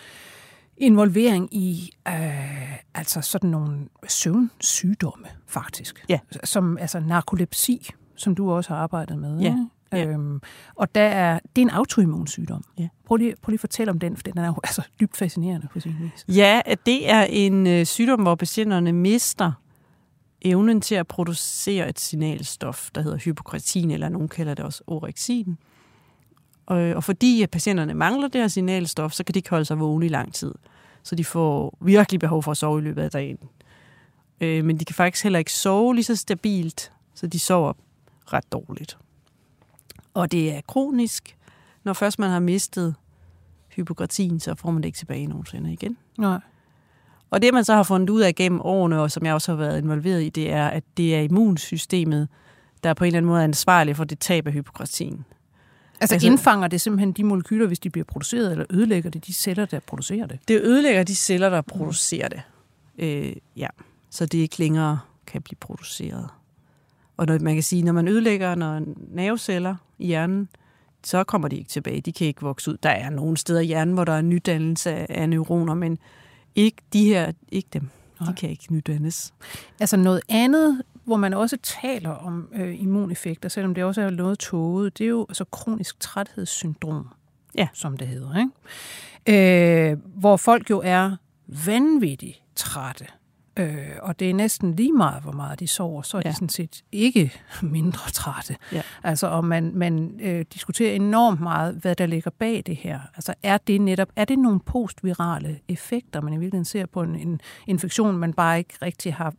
[0.77, 3.79] involvering i øh, altså sådan nogle
[4.09, 6.05] søvnsygdomme, faktisk.
[6.09, 6.19] Ja.
[6.45, 9.41] Som altså narkolepsi, som du også har arbejdet med.
[9.41, 9.57] Ja,
[9.93, 10.07] ja.
[10.07, 10.41] Øhm,
[10.75, 12.65] og der er, det er en autoimmun sygdom.
[12.79, 12.89] Ja.
[13.07, 15.69] Prøv, lige, prøv lige at fortælle om den, for den er jo altså dybt fascinerende
[15.73, 16.37] på sin vis.
[16.37, 19.53] Ja, det er en øh, sygdom, hvor patienterne mister
[20.45, 25.59] evnen til at producere et signalstof, der hedder hypokretin, eller nogen kalder det også orexin.
[26.67, 29.81] Og, og fordi at patienterne mangler det her signalstof, så kan de ikke holde sig
[29.81, 30.55] vågne i lang tid.
[31.03, 33.39] Så de får virkelig behov for at sove i løbet af dagen.
[34.41, 37.73] Øh, men de kan faktisk heller ikke sove lige så stabilt, så de sover
[38.33, 38.99] ret dårligt.
[40.15, 41.37] Og det er kronisk.
[41.85, 42.95] Når først man har mistet
[43.69, 45.97] hypokretin, så får man det ikke tilbage nogensinde igen.
[46.19, 46.41] Nej.
[47.33, 49.57] Og det, man så har fundet ud af gennem årene, og som jeg også har
[49.57, 52.29] været involveret i, det er, at det er immunsystemet,
[52.85, 55.25] der på en eller anden måde er ansvarlig for det tab af hypokretin.
[56.01, 59.33] Altså, Altså- indfanger det simpelthen de molekyler, hvis de bliver produceret, eller ødelægger det de
[59.33, 60.39] celler, der producerer det?
[60.49, 62.43] Det ødelægger de celler, der producerer det.
[62.99, 63.69] Øh, ja,
[64.11, 66.29] så det ikke længere kan blive produceret.
[67.17, 70.49] Og når, man kan sige, når man ødelægger når nerveceller i hjernen,
[71.05, 72.01] så kommer de ikke tilbage.
[72.01, 72.77] De kan ikke vokse ud.
[72.83, 75.99] Der er nogle steder i hjernen, hvor der er nydannelse af neuroner, men
[76.55, 77.83] ikke de her, ikke dem.
[78.19, 78.35] De Nej.
[78.35, 79.35] kan ikke nydannes.
[79.81, 84.39] Altså noget andet, hvor man også taler om øh, immuneffekter, selvom det også er noget
[84.39, 87.09] tåget, det er jo altså kronisk træthedssyndrom,
[87.55, 87.69] Ja.
[87.73, 88.37] som det hedder.
[89.27, 89.91] Ikke?
[89.91, 91.17] Øh, hvor folk jo er
[91.67, 93.05] vanvittigt trætte.
[93.57, 96.31] Øh, og det er næsten lige meget, hvor meget de sover, så er ja.
[96.31, 98.57] De sådan set ikke mindre trætte.
[98.73, 98.83] Ja.
[99.03, 103.01] Altså, og man, man øh, diskuterer enormt meget, hvad der ligger bag det her.
[103.15, 107.17] Altså, er det netop, er det nogle postvirale effekter, man i virkeligheden ser på en,
[107.17, 109.35] en infektion, man bare ikke rigtig har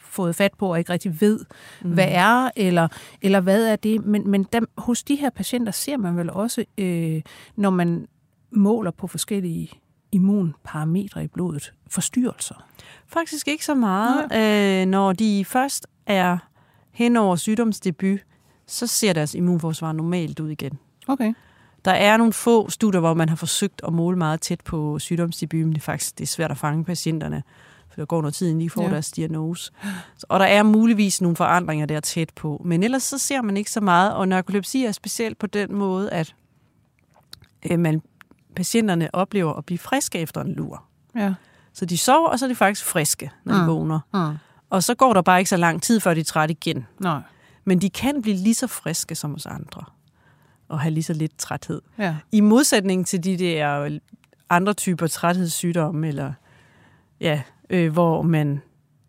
[0.00, 1.44] fået fat på, og ikke rigtig ved,
[1.82, 1.92] mm.
[1.92, 2.88] hvad er, eller,
[3.22, 4.04] eller hvad er det?
[4.04, 7.22] Men, men dem, hos de her patienter ser man vel også, øh,
[7.56, 8.06] når man
[8.52, 9.70] måler på forskellige
[10.12, 12.66] immunparametre i blodet, forstyrrelser.
[13.12, 14.32] Faktisk ikke så meget.
[14.82, 16.38] Øh, når de først er
[16.92, 18.20] hen over sygdomsdebut,
[18.66, 20.78] så ser deres immunforsvar normalt ud igen.
[21.08, 21.34] Okay.
[21.84, 25.60] Der er nogle få studier, hvor man har forsøgt at måle meget tæt på sygdomsdebut,
[25.60, 27.42] men det er faktisk det er svært at fange patienterne,
[27.88, 28.90] for der går noget tid, inden de får Ja.
[28.90, 29.72] deres diagnose.
[30.22, 33.70] Og der er muligvis nogle forandringer der tæt på, men ellers så ser man ikke
[33.70, 36.34] så meget, og narkolepsi er specielt på den måde, at
[37.70, 38.02] øh, man,
[38.56, 40.84] patienterne oplever at blive friske efter en lur.
[41.16, 41.34] Ja.
[41.74, 43.66] Så de sover, og så er de faktisk friske, når de Mm.
[43.68, 44.00] vågner.
[44.14, 44.36] Mm.
[44.70, 46.86] Og så går der bare ikke så lang tid, før de er trætte igen.
[47.00, 47.20] Nej.
[47.64, 49.84] Men de kan blive lige så friske som os andre,
[50.68, 51.82] og have lige så lidt træthed.
[51.98, 52.16] Ja.
[52.32, 53.98] I modsætning til de der
[54.50, 56.32] andre typer træthedssygdomme, eller
[57.20, 58.60] ja, øh, hvor man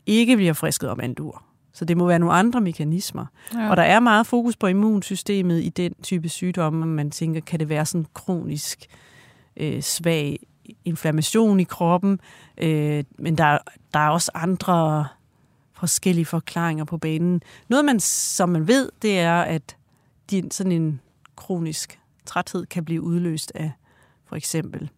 [0.05, 1.43] ikke bliver frisket om en dur.
[1.73, 3.25] Så det må være nogle andre mekanismer.
[3.53, 3.59] ja.
[3.59, 3.69] Ja.
[3.69, 6.85] Og der er meget fokus på immunsystemet i den type sygdomme.
[6.85, 8.85] Man tænker, kan det være sådan kronisk
[9.57, 10.39] øh, svag
[10.85, 12.19] inflammation i kroppen?
[12.57, 13.57] Øh, men der,
[13.93, 15.07] der er også andre
[15.73, 17.41] forskellige forklaringer på banen.
[17.69, 19.75] Noget, man, som man ved, det er, at
[20.29, 21.01] de, sådan en
[21.35, 23.71] kronisk træthed kan blive udløst af
[24.25, 24.89] for eksempel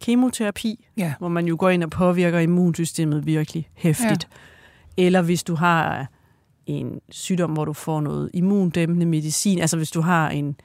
[0.00, 1.14] kemoterapi, Ja.
[1.18, 4.28] hvor man jo går ind og påvirker immunsystemet virkelig hæftigt.
[4.98, 5.02] Ja.
[5.04, 6.06] Eller hvis du har
[6.66, 10.56] en sygdom, hvor du får noget immundæmpende medicin, altså hvis du har en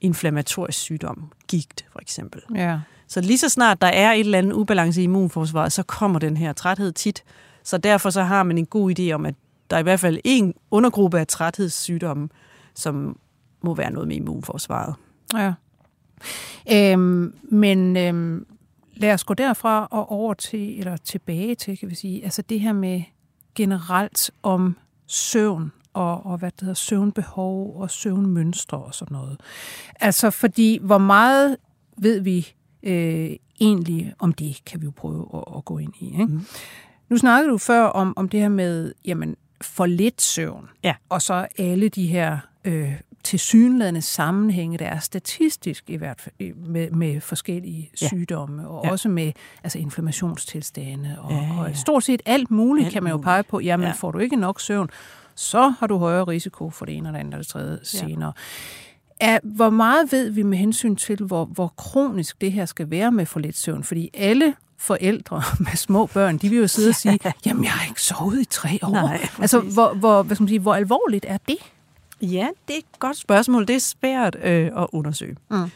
[0.00, 2.42] inflammatorisk sygdom, gigt for eksempel.
[2.54, 2.80] Ja.
[3.12, 6.36] Så lige så snart der er et eller andet ubalance i immunforsvaret, så kommer den
[6.36, 7.24] her træthed tit.
[7.62, 9.34] Så derfor så har man en god idé om, at
[9.70, 12.28] der er i hvert fald en undergruppe af træthedssygdomme,
[12.74, 13.18] som
[13.62, 14.94] må være noget med immunforsvaret.
[15.34, 15.52] Ja.
[16.72, 18.46] Øhm, men øhm,
[18.94, 22.60] lad os gå derfra og over til, eller tilbage til, kan vi sige, altså det
[22.60, 23.02] her med
[23.54, 29.40] generelt om søvn og, og hvad det hedder, søvnbehov og søvnmønstre og sådan noget.
[30.00, 31.56] Altså fordi, hvor meget
[31.96, 36.06] ved vi øh, egentlig om det, kan vi jo prøve at, at gå ind i.
[36.06, 36.24] Ikke?
[36.24, 36.46] Mm.
[37.08, 40.94] Nu snakkede du før om, om det her med, jamen, for lidt søvn, ja.
[41.08, 42.92] og så alle de her øh,
[43.24, 48.08] tilsyneladende sammenhænge, der er statistisk i hvert fald med, med forskellige ja.
[48.08, 48.90] sygdomme, og ja.
[48.90, 49.32] også med
[49.64, 51.60] altså inflammationstilstande, og, ja, ja.
[51.60, 53.92] og stort set alt muligt alt kan man jo pege på, jamen ja.
[53.92, 54.90] får du ikke nok søvn,
[55.34, 58.32] så har du højere risiko for det ene eller andet eller det tredje senere.
[59.20, 63.12] Er, hvor meget ved vi med hensyn til, hvor, hvor kronisk det her skal være
[63.12, 63.84] med for lidt søvn?
[63.84, 67.88] Fordi alle forældre med små børn, de vil jo sidde og sige, jamen jeg har
[67.88, 68.90] ikke sovet i tre år.
[68.90, 71.56] Nej, altså, hvor, hvor, hvad skal man sige, hvor alvorligt er det?
[72.22, 73.68] Ja, det er et godt spørgsmål.
[73.68, 75.36] Det er svært øh, at undersøge.
[75.50, 75.70] Mm.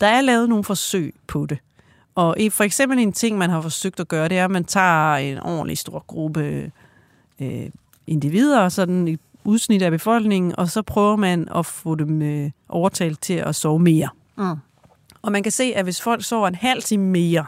[0.00, 1.58] Der er lavet nogle forsøg på det.
[2.14, 5.14] Og for eksempel en ting, man har forsøgt at gøre, det er, at man tager
[5.14, 6.72] en ordentlig stor gruppe
[7.40, 7.70] øh,
[8.06, 13.20] individer, sådan et udsnit af befolkningen, og så prøver man at få dem øh, overtalt
[13.22, 14.08] til at sove mere.
[14.36, 14.56] Mm.
[15.22, 17.46] Og man kan se, at hvis folk sover en halv time mere,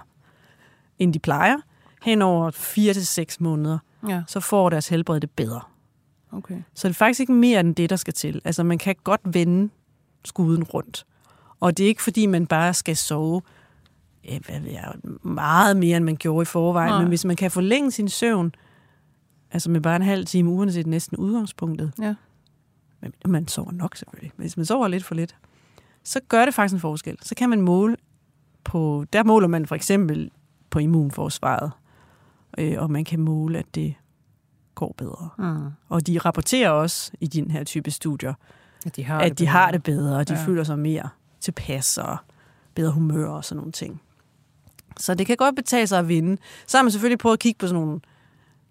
[0.98, 1.56] end de plejer,
[2.02, 4.22] hen over 4 til seks måneder, ja.
[4.26, 5.60] så får deres helbred det bedre.
[6.32, 6.62] Okay.
[6.74, 8.40] Så det er faktisk ikke mere end det, der skal til.
[8.44, 9.70] Altså, man kan godt vende
[10.24, 11.06] skuden rundt.
[11.60, 13.42] Og det er ikke, fordi man bare skal sove
[14.22, 16.90] hvad ved jeg, meget mere, end man gjorde i forvejen.
[16.90, 16.98] Nej.
[16.98, 18.54] Men hvis man kan forlænge sin søvn,
[19.52, 22.14] altså med bare en halv time, uanset næsten udgangspunktet, ja.
[23.00, 25.36] men man sover nok selvfølgelig, hvis man sover lidt for lidt,
[26.04, 27.16] så gør det faktisk en forskel.
[27.22, 27.96] Så kan man måle
[28.64, 30.30] på, der måler man for eksempel
[30.70, 31.72] på immunforsvaret,
[32.58, 33.94] øh, og man kan måle, at det
[34.74, 35.28] går bedre.
[35.38, 35.70] Mm.
[35.88, 38.34] Og de rapporterer også i den her type studier,
[38.86, 39.52] at de har, at det, de bedre.
[39.52, 40.44] har det bedre, og de ja.
[40.46, 41.08] føler sig mere
[41.40, 42.16] tilpas og
[42.74, 44.02] bedre humør og sådan nogle ting.
[44.96, 46.36] Så det kan godt betale sig at vinde.
[46.66, 48.00] Så har man selvfølgelig prøvet at kigge på sådan nogle,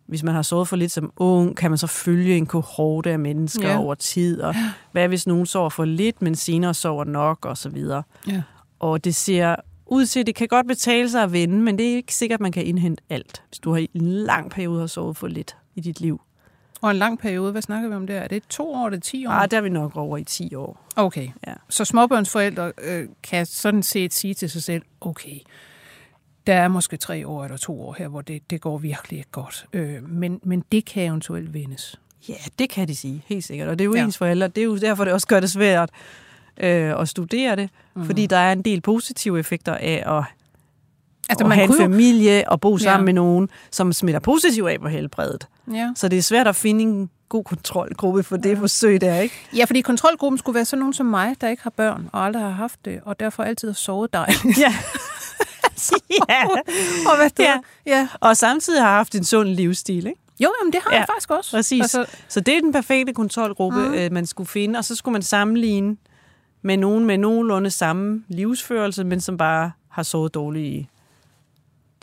[0.10, 3.19] hvis man har sovet for lidt som ung, kan man så følge en kohorte af
[3.19, 3.80] mennesker ja.
[3.80, 4.56] over tid, og
[4.91, 8.04] hvad hvis nogen sover for lidt, men senere sover nok, og så videre.
[8.28, 8.41] Ja.
[8.80, 11.91] Og det ser ud til, at det kan godt betale sig at vinde, men det
[11.91, 14.80] er ikke sikkert, at man kan indhente alt, hvis du har i en lang periode
[14.80, 16.22] har sovet for lidt i dit liv.
[16.82, 18.19] Og en lang periode, hvad snakker vi om der?
[18.19, 19.32] Er det to år, eller ti år?
[19.32, 20.88] Ah, der er vi nok over i 10 år.
[20.95, 21.54] Okay, ja.
[21.69, 25.39] så småbørnsforældre øh, kan sådan set sige til sig selv, okay,
[26.47, 29.32] der er måske tre år eller to år her, hvor det, det går virkelig ikke
[29.32, 29.65] godt.
[29.73, 31.99] Øh, men, men det kan eventuelt vindes.
[32.30, 33.67] Ja, det kan de sige, helt sikkert.
[33.67, 34.04] Og det er jo ja.
[34.04, 34.47] ens forældre.
[34.47, 35.89] Det er jo derfor, det også gør det svært
[36.58, 37.69] øh, at studere det.
[37.95, 38.06] Mm.
[38.06, 40.23] Fordi der er en del positive effekter af at
[41.30, 43.06] Altså, man have en familie og bo sammen ja.
[43.06, 45.47] med nogen, som smitter positivt af på helbredet.
[45.73, 45.91] Ja.
[45.95, 48.60] Så det er svært at finde en god kontrolgruppe for det ja.
[48.60, 49.36] forsøg der, ikke?
[49.56, 52.43] Ja, fordi kontrolgruppen skulle være sådan nogen som mig, der ikke har børn og aldrig
[52.43, 54.60] har haft det, og derfor altid har sovet dejligt.
[54.60, 54.73] Ja.
[56.30, 56.48] ja.
[57.10, 57.60] og, hvad det ja.
[57.86, 58.08] ja.
[58.19, 60.22] Og samtidig har haft en sund livsstil, ikke?
[60.39, 60.98] Jo, jamen det har ja.
[60.98, 61.52] jeg faktisk også.
[61.52, 61.82] Præcis.
[61.82, 62.06] Altså...
[62.28, 64.13] Så det er den perfekte kontrolgruppe, mm.
[64.13, 65.98] man skulle finde, og så skulle man sammenligne
[66.62, 70.89] med nogen med nogenlunde samme livsførelse, men som bare har sovet dårligt i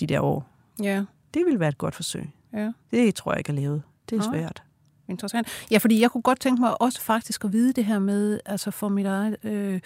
[0.00, 0.48] de der år.
[0.82, 1.04] Ja.
[1.34, 2.30] Det ville være et godt forsøg.
[2.52, 2.72] Ja.
[2.90, 3.82] Det tror jeg ikke er lavet.
[4.10, 4.62] Det er svært.
[5.08, 5.48] Interessant.
[5.70, 8.70] Ja, fordi jeg kunne godt tænke mig også faktisk at vide det her med, altså
[8.70, 9.80] for mit eget øh,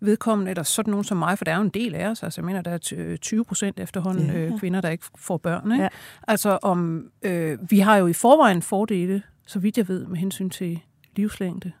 [0.00, 2.40] vedkommende, eller sådan nogen som mig, for der er jo en del af os, altså
[2.40, 5.72] jeg mener, der er 20 procent efterhånden øh, kvinder, der ikke får børn.
[5.72, 5.82] Ikke?
[5.82, 5.88] Ja.
[6.28, 10.50] Altså om, øh, vi har jo i forvejen fordele, så vidt jeg ved, med hensyn
[10.50, 10.80] til
[11.16, 11.72] livslængde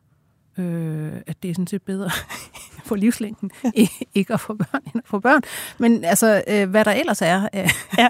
[0.58, 2.10] øh, at det er sådan set bedre
[2.90, 3.86] for livslængden, ja.
[4.14, 5.42] ikke at få børn, end at få børn.
[5.78, 8.08] Men altså, øh, hvad der ellers er af, ja.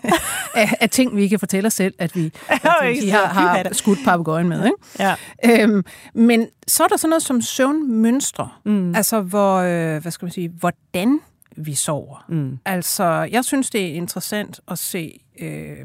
[0.55, 2.61] af, af ting, vi kan fortælle os selv, at vi, at
[3.03, 4.65] vi har, har skudt papegøjen med.
[4.65, 4.77] Ikke?
[4.99, 5.15] Ja.
[5.45, 8.49] Øhm, men så er der sådan noget som søvnmønstre.
[8.65, 8.95] Mm.
[8.95, 11.21] Altså, hvor, øh, hvad skal man sige, hvordan
[11.57, 12.25] vi sover.
[12.29, 12.59] Mm.
[12.65, 15.77] Altså, jeg synes, det er interessant at se, øh,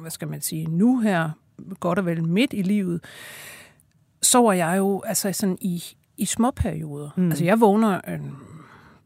[0.00, 1.30] hvad skal man sige, nu her,
[1.80, 3.00] godt og vel midt i livet,
[4.22, 5.84] sover jeg jo altså sådan i,
[6.18, 7.10] i små perioder.
[7.16, 7.28] Mm.
[7.28, 8.36] Altså jeg vågner en,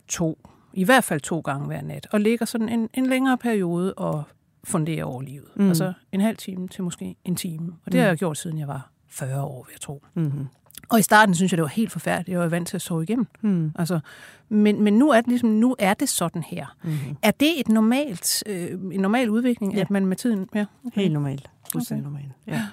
[0.08, 3.94] to, i hvert fald to gange hver nat, og ligger sådan en, en længere periode
[3.94, 4.22] og
[4.64, 5.48] funderer over livet.
[5.56, 5.68] Mm.
[5.68, 7.72] Altså en halv time til måske en time.
[7.84, 8.00] Og det mm.
[8.00, 10.04] har jeg gjort, siden jeg var 40 år, vil jeg tro.
[10.14, 10.46] Mm-hmm.
[10.88, 12.28] Og i starten synes jeg, det var helt forfærdeligt.
[12.28, 13.26] Jeg var vant til at sove igennem.
[13.40, 13.72] Mm.
[13.78, 14.00] Altså,
[14.48, 16.76] men, men nu er det ligesom, nu er det sådan her.
[16.82, 17.16] Mm-hmm.
[17.22, 19.80] Er det et normalt, øh, en normal udvikling, ja.
[19.80, 20.48] at man med tiden...
[20.54, 21.00] Ja, okay.
[21.00, 21.50] Helt normalt.
[21.72, 22.12] Fuldstændig okay.
[22.12, 22.32] normalt.
[22.46, 22.66] Ja.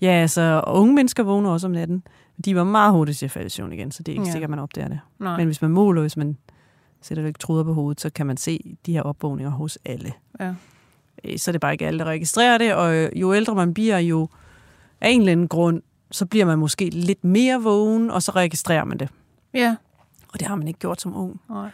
[0.00, 2.02] Ja, altså, unge mennesker vågner også om natten.
[2.44, 4.32] De var meget hurtigt til at falde i søvn igen, så det er ikke ja.
[4.32, 5.00] sikkert, man opdager det.
[5.18, 5.36] Nej.
[5.36, 6.36] Men hvis man måler, hvis man
[7.00, 10.12] sætter lidt truder på hovedet, så kan man se de her opvågninger hos alle.
[10.40, 10.54] Ja.
[11.24, 13.98] Øh, så er det bare ikke alle, der registrerer det, og jo ældre man bliver,
[13.98, 14.28] jo
[15.00, 18.84] af en eller anden grund så bliver man måske lidt mere vågen, og så registrerer
[18.84, 19.08] man det.
[19.54, 19.76] Ja.
[20.32, 21.40] Og det har man ikke gjort som ung.
[21.48, 21.70] Nej.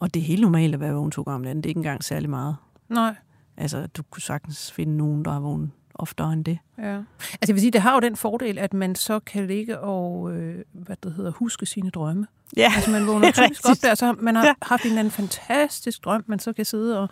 [0.00, 1.62] Og det er helt normalt at være vågen to gange om natten.
[1.62, 2.56] Det er ikke engang særlig meget.
[2.88, 3.14] Nej.
[3.56, 6.58] Altså, du kunne sagtens finde nogen, der er vågen oftere end det.
[6.78, 6.94] Ja.
[6.94, 7.04] Altså
[7.48, 10.64] jeg vil sige, det har jo den fordel, at man så kan ligge og, øh,
[10.72, 12.26] hvad det hedder, huske sine drømme.
[12.56, 16.04] Ja, Altså man vågner typisk op der, så man har haft en eller anden fantastisk
[16.04, 17.08] drøm, man så kan sidde og,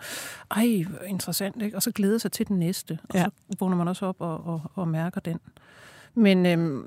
[0.51, 1.77] ej, interessant, ikke?
[1.77, 2.99] og så glæde sig til den næste.
[3.09, 3.23] Og Ja.
[3.23, 5.39] så vågner man også op og, og, og mærker den.
[6.15, 6.83] Men øhm,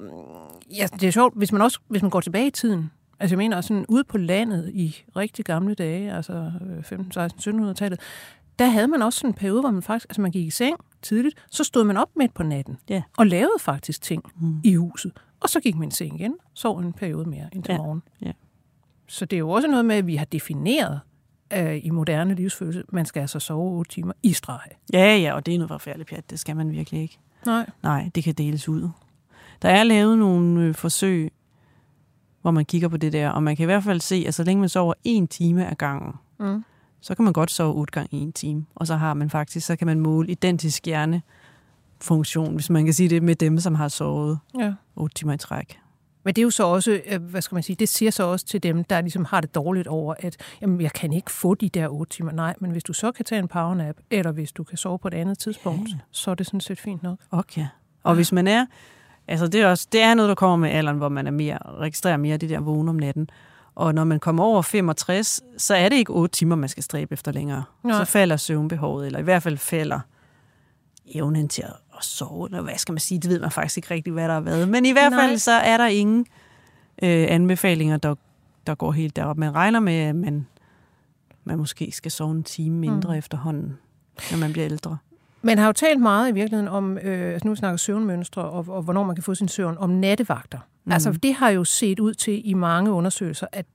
[0.77, 3.39] ja, det er sjovt, hvis man også hvis man går tilbage i tiden, altså jeg
[3.39, 8.01] mener sådan ude på landet i rigtig gamle dage, altså øh, 15, 16, 1700-tallet,
[8.59, 10.77] der havde man også sådan en periode, hvor man faktisk, altså man gik i seng
[11.03, 13.03] tidligt, så stod man op midt på natten Ja.
[13.19, 14.61] og lavede faktisk ting Mm.
[14.65, 15.13] i huset.
[15.41, 17.79] Og så gik man i seng igen, sov en periode mere indtil Ja.
[17.79, 18.03] morgen.
[18.23, 18.33] Ja.
[19.09, 21.01] Så det er jo også noget med, at vi har defineret
[21.53, 24.61] øh, i moderne livsfølelse, man skal altså sove 8 timer i streg.
[24.93, 26.31] Ja, ja, og det er noget forfærdeligt pjat.
[26.31, 27.19] Det skal man virkelig ikke.
[27.47, 27.71] Nej.
[27.83, 28.89] Nej, det kan deles ud.
[29.63, 31.33] Der er lavet nogle øh, forsøg,
[32.43, 34.45] hvor man kigger på det der, og man kan i hvert fald se, at så
[34.45, 36.65] længe man sover en time ad gangen, Mm.
[37.07, 38.67] Så kan man godt sove otte gange en time.
[38.75, 43.09] Og så har man faktisk, så kan man måle identisk hjernefunktion, hvis man kan sige
[43.09, 44.73] det, med dem, som har sovet Ja.
[44.97, 45.79] otte timer i træk.
[46.25, 48.47] Men det er jo så også, øh, hvad skal man sige, det siger så også
[48.47, 51.69] til dem, der ligesom har det dårligt over, at jamen, jeg kan ikke få de
[51.69, 52.33] der 8 timer.
[52.33, 55.09] Nej, men hvis du så kan tage en powernap, eller hvis du kan sove på
[55.09, 55.95] et andet tidspunkt, Ja.
[56.11, 57.19] så er det sådan set fint nok.
[57.31, 57.67] Okay.
[58.03, 58.67] Og hvis man er,
[59.29, 61.59] altså det er, også, det er noget, der kommer med alderen, hvor man er mere,
[61.67, 63.29] registrerer mere det der vågen om natten.
[63.77, 67.13] Og når man kommer over 65, så er det ikke 8 timer, man skal stræbe
[67.13, 67.65] efter længere.
[67.85, 68.05] Nej.
[68.05, 70.01] Så falder søvnbehovet, eller i hvert fald falder
[71.15, 71.63] evnen til
[71.99, 74.35] at sove, eller hvad skal man sige, det ved man faktisk ikke rigtig, hvad der
[74.35, 74.69] har været.
[74.69, 75.27] Men i hvert Nej.
[75.27, 76.27] fald så er der ingen
[77.03, 78.15] øh, anbefalinger, der,
[78.67, 79.37] der går helt derop.
[79.37, 80.47] Man regner med, at man,
[81.45, 83.19] man måske skal sove en time mindre mm.
[83.19, 83.79] efterhånden,
[84.31, 84.99] når man bliver ældre.
[85.43, 88.83] Man har jo talt meget i virkeligheden om, øh, altså nu snakker søvnmønstre, og, og
[88.83, 90.59] hvornår man kan få sin søvn, om nattevagter.
[90.87, 90.93] Mm.
[90.93, 93.67] Altså det har jo set ud til i mange undersøgelser, at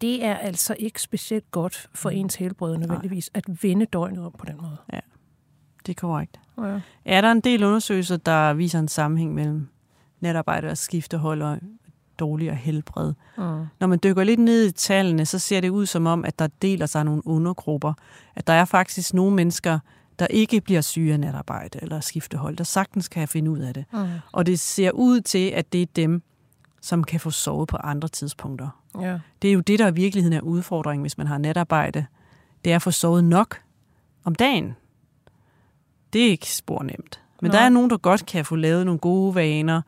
[0.00, 4.44] det er altså ikke specielt godt for ens helbred nødvendigvis, at vende døgnet om på
[4.46, 4.76] den måde.
[5.86, 6.40] Det er korrekt.
[6.58, 6.80] Ja.
[7.04, 9.68] Er der en del undersøgelser, der viser en sammenhæng mellem
[10.20, 11.58] netarbejde og skiftehold og
[12.18, 13.12] dårligere helbred?
[13.38, 13.42] Mm.
[13.80, 16.46] Når man dykker lidt ned i tallene, så ser det ud som om, at der
[16.46, 17.92] deler sig nogle undergrupper.
[18.34, 19.78] At der er faktisk nogle mennesker,
[20.18, 23.84] der ikke bliver syge af natarbejde eller skiftehold, der sagtens kan finde ud af det.
[23.92, 23.98] Mm.
[24.32, 26.22] Og det ser ud til, at det er dem,
[26.82, 28.68] som kan få sovet på andre tidspunkter.
[29.00, 29.18] Ja.
[29.42, 32.06] Det er jo det, der i virkeligheden er udfordringen, hvis man har natarbejde.
[32.64, 33.60] Det er at få sovet nok
[34.24, 34.76] om dagen.
[36.12, 37.20] Det er ikke spor nemt.
[37.40, 37.58] Men Nej.
[37.58, 39.82] der er nogen, der godt kan få lavet nogle gode vaner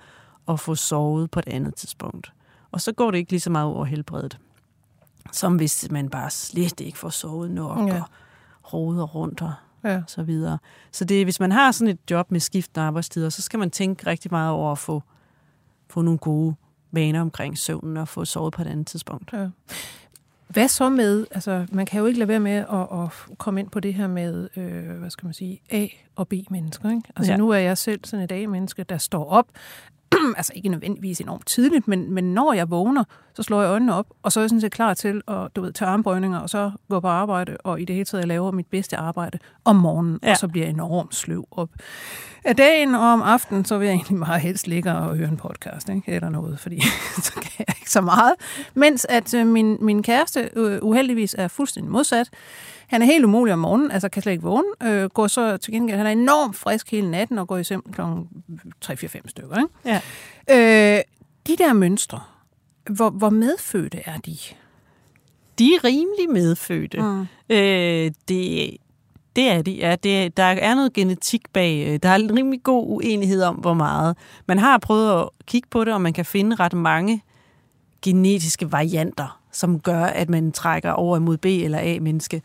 [0.46, 2.32] og få sovet på et andet tidspunkt.
[2.70, 4.38] Og så går det ikke lige så meget over helbredet,
[5.32, 7.96] som hvis man bare slet ikke får sovet nok Ja.
[8.62, 9.52] og roder rundt og
[9.84, 10.02] Ja.
[10.06, 10.58] så videre.
[10.92, 14.06] Så det, hvis man har sådan et job med skiftende arbejdstider, så skal man tænke
[14.06, 15.02] rigtig meget over at få,
[15.90, 16.54] få nogle gode
[16.94, 19.32] vaner omkring søvnen og få sovet på et andet tidspunkt.
[19.32, 19.48] Ja.
[20.48, 23.70] Hvad så med, altså man kan jo ikke lade være med at, at komme ind
[23.70, 26.90] på det her med, øh, hvad skal man sige, A- og B-mennesker.
[26.90, 27.02] Ikke?
[27.16, 27.36] Altså ja.
[27.36, 29.46] Nu er jeg selv sådan et A-menneske, der står op,
[30.36, 34.06] altså ikke nødvendigvis enormt tidligt, men, men når jeg vågner, så slår jeg øjnene op,
[34.22, 36.70] og så er jeg sådan set klar til at du ved, tage armbøjninger, og så
[36.88, 40.18] gå på arbejde, og i det hele taget jeg laver mit bedste arbejde om morgenen.
[40.22, 40.30] Ja.
[40.30, 41.70] og så bliver jeg enormt sløv op
[42.44, 45.36] af dagen, og om aftenen, så vil jeg egentlig meget helst ligge og høre en
[45.36, 46.12] podcast, ikke?
[46.12, 46.80] eller noget, fordi
[47.26, 48.34] så kan jeg ikke så meget.
[48.74, 52.30] Mens at øh, min, min kæreste øh, uheldigvis er fuldstændig modsat.
[52.88, 54.68] Han er helt umulig om morgenen, altså kan slet ikke vågne.
[54.82, 57.82] Øh, går så til gengæld, han er enormt frisk hele natten og går i søvn
[57.92, 58.00] kl.
[58.84, 59.56] 3-4-5 stykker.
[59.58, 60.00] Ikke?
[60.48, 60.96] Ja.
[60.96, 61.02] Øh,
[61.46, 62.20] de der mønstre,
[62.90, 64.36] hvor, hvor medfødte er de?
[65.58, 67.00] De er rimelig medfødte.
[67.02, 67.20] Mm.
[67.50, 68.76] Øh, det,
[69.36, 69.72] det er de.
[69.72, 71.86] Ja, det, der er noget genetik bag.
[71.88, 74.16] øh, Der er en rimelig god uenighed om, hvor meget.
[74.48, 77.22] Man har prøvet at kigge på det, og man kan finde ret mange
[78.02, 82.42] genetiske varianter, som gør, at man trækker over imod B- eller A-menneske.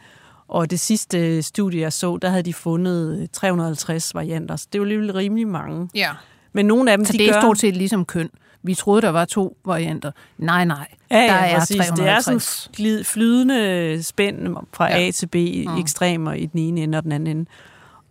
[0.49, 4.79] Og det sidste studie, jeg så, der havde de fundet 350 varianter, så det er
[4.79, 5.89] jo alligevel rimelig mange.
[5.95, 6.11] Ja.
[6.53, 8.29] Men nogle af dem, Så de det er stort set ligesom køn.
[8.63, 10.11] Vi troede, der var to varianter.
[10.37, 10.87] Nej, nej.
[11.11, 11.77] Ja, ja, der er præcis.
[11.77, 12.43] Det er 350.
[12.43, 15.07] sådan glid, flydende spænd fra Ja.
[15.07, 15.77] A til B, mm.
[15.77, 17.49] ekstremer i den ene ende og den anden ende.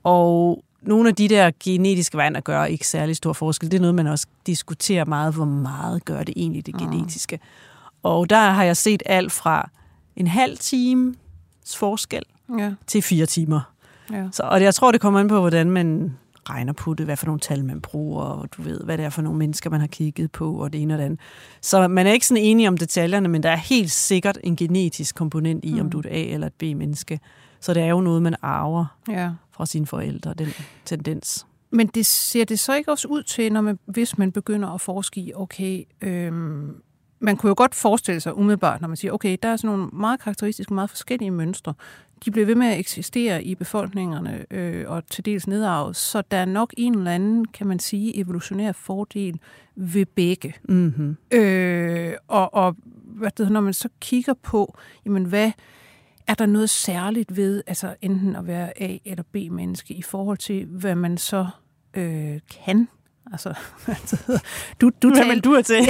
[0.05, 3.71] Og nogle af de der genetiske varianter gør ikke særlig stor forskel.
[3.71, 7.41] Det er noget, man også diskuterer meget, hvor meget gør det egentlig det genetiske.
[8.03, 9.71] Og der har jeg set alt fra
[10.17, 11.17] en halv times
[11.77, 12.23] forskel
[12.59, 13.61] Ja, til fire timer.
[14.13, 14.29] ja.
[14.33, 16.17] Så, og jeg tror, det kommer an på, hvordan man
[16.51, 19.11] regner på det, hvad for nogle tal man bruger, og du ved, hvad det er
[19.11, 21.21] for nogle mennesker, man har kigget på, og det ene og det andet.
[21.63, 25.15] Så man er ikke sådan enig om detaljerne, men der er helt sikkert en genetisk
[25.15, 25.81] komponent i, mm.
[25.81, 27.21] om du er et A- eller et B-menneske.
[27.61, 29.31] Så det er jo noget, man arver ja.
[29.51, 30.49] fra sine forældre, den
[30.85, 31.47] tendens.
[31.71, 34.81] men det ser det så ikke også ud til, når man, hvis man begynder at
[34.81, 36.71] forske i, okay, øhm,
[37.21, 39.91] man kunne jo godt forestille sig umiddelbart, når man siger, okay, der er sådan nogle
[39.93, 41.75] meget karakteristiske, meget forskellige mønstre.
[42.25, 46.37] De bliver ved med at eksistere i befolkningerne øh, og til dels nedarvet, så der
[46.37, 49.41] er nok en eller anden, kan man sige, evolutionær fordel
[49.77, 50.55] ved begge.
[50.69, 51.17] Mm-hmm.
[51.33, 55.53] Øh, og, og hvad det, når man så kigger på, jamen hvad,
[56.27, 60.67] er der noget særligt ved, altså enten at være A- eller B-menneske, i forhold til,
[60.67, 61.47] hvad man så
[61.95, 62.89] øh, kan
[63.33, 63.55] Altså,
[64.81, 65.77] du, du Hvad vil du er til?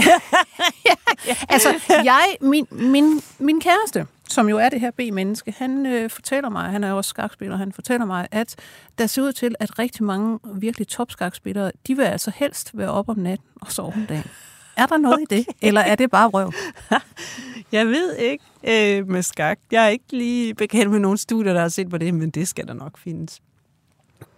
[0.87, 6.11] ja, altså, jeg, min, min, min kæreste, som jo er det her B-menneske, han øh,
[6.11, 8.57] fortæller mig, han er jo også skakspiller, han fortæller mig, at
[8.99, 13.09] der ser ud til, at rigtig mange virkelig topskakspillere, de vil altså helst være op
[13.09, 14.31] om natten og sove om dagen.
[14.77, 15.37] Er der noget okay.
[15.37, 16.53] i det, eller er det bare røv?
[17.73, 19.59] Jeg ved ikke øh, med skak.
[19.71, 22.49] Jeg er ikke lige bekendt med nogle studier, der har set på det, men det
[22.49, 23.41] skal der nok findes.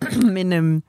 [0.36, 0.80] men øh,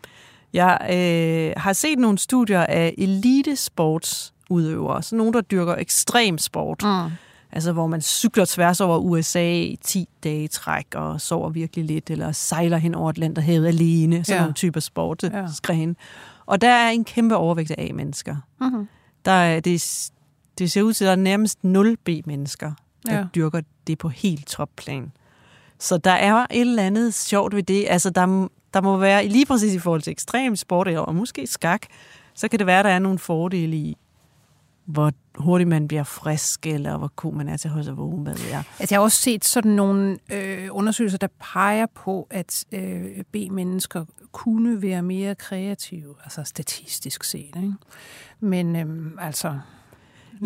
[0.54, 6.84] jeg øh, har set nogle studier af elitesportsudøvere, så nogle, der dyrker ekstrem sport.
[6.84, 7.12] Mm.
[7.52, 12.10] Altså, hvor man cykler tværs over USA i 10 dage træk og sover virkelig lidt,
[12.10, 14.41] eller sejler hen over Atlanterhavet alene, sådan ja.
[14.41, 15.24] nogle typer sport.
[15.24, 15.47] Ja.
[16.45, 18.36] Og der er en kæmpe overvægt af A-mennesker.
[18.62, 18.88] Mm-hmm.
[19.26, 20.10] Der er, det,
[20.60, 22.72] det ser ud til, at der er nærmest 0 B-mennesker,
[23.06, 23.26] der ja.
[23.36, 25.12] dyrker det på helt topplan.
[25.82, 27.86] Så der er et eller andet sjovt ved det.
[27.89, 31.82] Altså, der, der må være, lige præcis i forhold til ekstrem sport, og måske skak,
[32.34, 33.97] så kan det være, at der er nogle fordele i,
[34.86, 38.23] hvor hurtigt man bliver frisk, eller hvor god man er til at holde sig vågen,
[38.23, 38.63] hvad det er.
[38.79, 44.05] Altså, jeg har også set sådan nogle øh, undersøgelser, der peger på, at øh, B-mennesker
[44.32, 47.55] kunne være mere kreative, altså statistisk set.
[47.55, 47.73] Ikke?
[48.39, 49.59] Men øh, altså,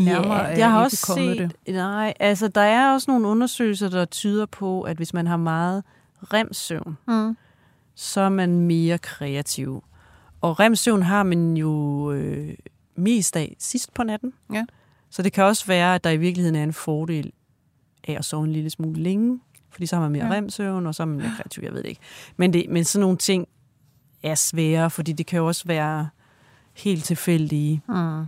[0.03, 1.75] nærmere ja, jeg har også set, det.
[1.75, 5.83] Nej, altså der er også nogle undersøgelser, der tyder på, at hvis man har meget
[6.33, 7.37] remsøvn, mm
[7.95, 9.83] så er man mere kreativ.
[10.41, 12.55] Og remsøvn har man jo øh,
[12.95, 14.33] mest af sidst på natten.
[14.53, 14.65] Ja.
[15.09, 17.31] Så det kan også være, at der i virkeligheden er en fordel
[18.07, 19.39] af at sove en lille smule længe,
[19.69, 20.33] fordi så har man mere ja.
[20.33, 22.01] remsøvn, og så er man mere kreativ, jeg ved det ikke.
[22.37, 23.47] Men, det, men sådan nogle ting
[24.23, 26.09] er svære, fordi det kan jo også være
[26.73, 27.81] helt tilfældige.
[27.87, 28.25] Mm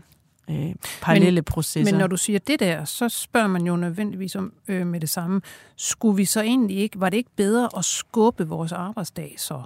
[0.50, 1.94] øh, parallelle men, processer.
[1.94, 5.10] Men når du siger det der, så spørger man jo nødvendigvis om øh, med det
[5.10, 5.42] samme.
[5.76, 9.64] Skulle vi så egentlig ikke, var det ikke bedre at skubbe vores arbejdsdag så?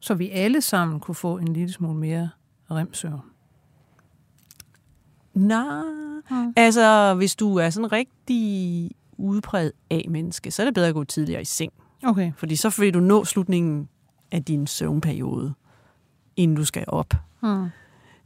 [0.00, 2.30] Så vi alle sammen kunne få en lille smule mere
[2.70, 3.20] remsøvn?
[5.34, 5.82] Nej,
[6.28, 6.52] hmm.
[6.56, 11.04] altså hvis du er sådan rigtig udpræget af menneske, så er det bedre at gå
[11.04, 11.72] tidligere i seng.
[12.04, 12.32] Okay.
[12.36, 13.88] Fordi så vil du nå slutningen
[14.32, 15.54] af din søvnperiode,
[16.36, 17.14] inden du skal op.
[17.40, 17.68] Hmm.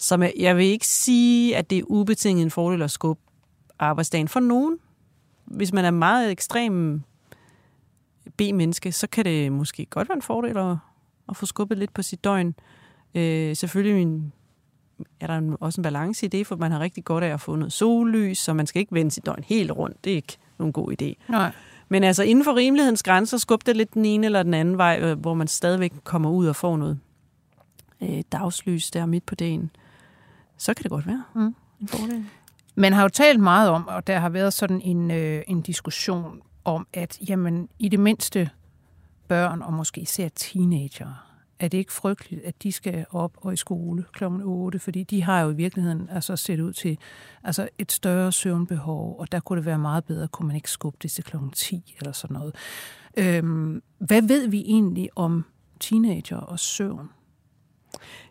[0.02, 3.22] Så jeg vil ikke sige, at det er ubetinget en fordel at skubbe
[3.78, 4.78] arbejdsdagen for nogen.
[5.44, 7.02] Hvis man er meget ekstrem
[8.36, 10.76] B-menneske, så kan det måske godt være en fordel at,
[11.28, 12.54] at få skubbet lidt på sit døgn.
[13.14, 14.32] Øh, selvfølgelig min,
[15.20, 17.56] er der også en balance i det, for man har rigtig godt af at få
[17.56, 20.04] noget sollys, så man skal ikke vende sit døgn helt rundt.
[20.04, 21.32] Det er ikke nogen god idé.
[21.32, 21.52] Nej.
[21.88, 24.98] Men altså inden for rimelighedens grænser, skub det lidt den ene eller den anden vej,
[25.02, 26.98] øh, hvor man stadigvæk kommer ud og får noget
[28.00, 29.70] øh, dagslys der midt på dagen
[30.62, 31.54] så kan det godt være mm.
[31.80, 32.24] en fordel.
[32.74, 36.40] Man har jo talt meget om, og der har været sådan en, øh, en diskussion
[36.64, 38.50] om, at jamen, i det mindste
[39.28, 43.56] børn, og måske især teenager, er det ikke frygteligt, at de skal op og i
[43.56, 44.24] skole kl.
[44.24, 46.98] 8, fordi de har jo i virkeligheden altså set ud til
[47.44, 50.98] altså et større søvnbehov, og der kunne det være meget bedre, kunne man ikke skubbe
[51.02, 51.36] det til kl.
[51.52, 52.54] 10 eller sådan noget.
[53.16, 55.44] Øhm, hvad ved vi egentlig om
[55.80, 57.08] teenager og søvn?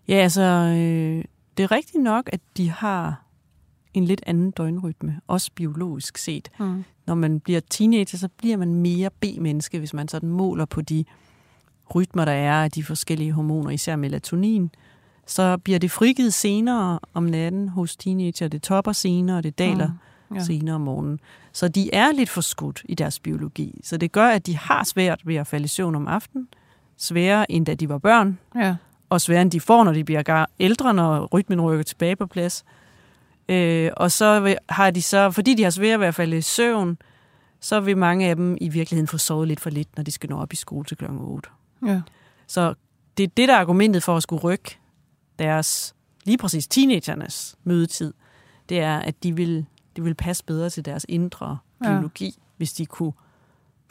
[0.07, 1.23] Ja, altså, øh,
[1.61, 3.23] det er rigtigt nok, at de har
[3.93, 6.51] en lidt anden døgnrytme, også biologisk set.
[6.59, 6.83] Mm.
[7.07, 11.05] Når man bliver teenager, så bliver man mere B-menneske, hvis man sådan måler på de
[11.95, 14.71] rytmer, der er af de forskellige hormoner, især melatonin.
[15.25, 18.47] Så bliver det frigivet senere om natten hos teenager.
[18.47, 19.87] Det topper senere, og det daler
[20.29, 20.35] mm.
[20.35, 20.43] ja.
[20.43, 21.19] senere om morgenen.
[21.51, 23.81] Så de er lidt forskudt i deres biologi.
[23.83, 26.47] Så det gør, at de har svært ved at falde i søvn om aftenen.
[26.97, 28.39] Sværere end da de var børn.
[28.55, 28.75] Ja
[29.11, 32.65] og sværere end de får, når de bliver ældre, når rytmen rykker tilbage på plads.
[33.49, 36.97] Øh, og så har de så, fordi de har svært ved at falde i søvn,
[37.59, 40.29] så vil mange af dem i virkeligheden få sovet lidt for lidt, når de skal
[40.29, 41.05] nå op i skole til kl.
[41.09, 41.49] 8.
[41.85, 42.01] Ja.
[42.47, 42.73] Så
[43.17, 44.77] det er det, der er argumentet for at skulle rykke
[45.39, 45.95] deres,
[46.25, 48.13] lige præcis teenagernes mødetid.
[48.69, 52.41] Det er, at de vil, de vil passe bedre til deres indre biologi, ja.
[52.57, 53.13] hvis de kunne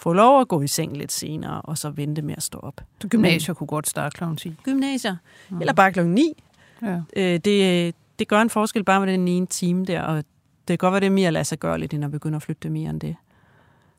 [0.00, 2.80] få lov at gå i seng lidt senere, og så vente med at stå op.
[3.00, 4.24] Så gymnasier kunne godt starte kl.
[4.36, 4.54] 10?
[4.64, 5.16] Gymnasier.
[5.48, 5.60] Mm.
[5.60, 6.06] Eller bare kl.
[6.06, 6.42] 9.
[6.82, 7.00] Ja.
[7.16, 10.24] Øh, det, det gør en forskel bare med den ene time der, og det
[10.66, 12.60] kan godt være, det er mere lade sig gøre lidt, end at begynde at flytte
[12.62, 13.16] det mere end det.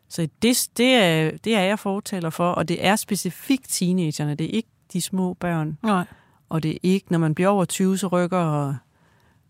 [0.10, 4.45] Så det, det, er, det er jeg fortaler for, og det er specifikt teenagerne, det
[4.45, 5.78] er ikke de små børn.
[5.84, 6.06] Nej.
[6.49, 8.76] Og det er ikke, når man bliver over 20, så rykker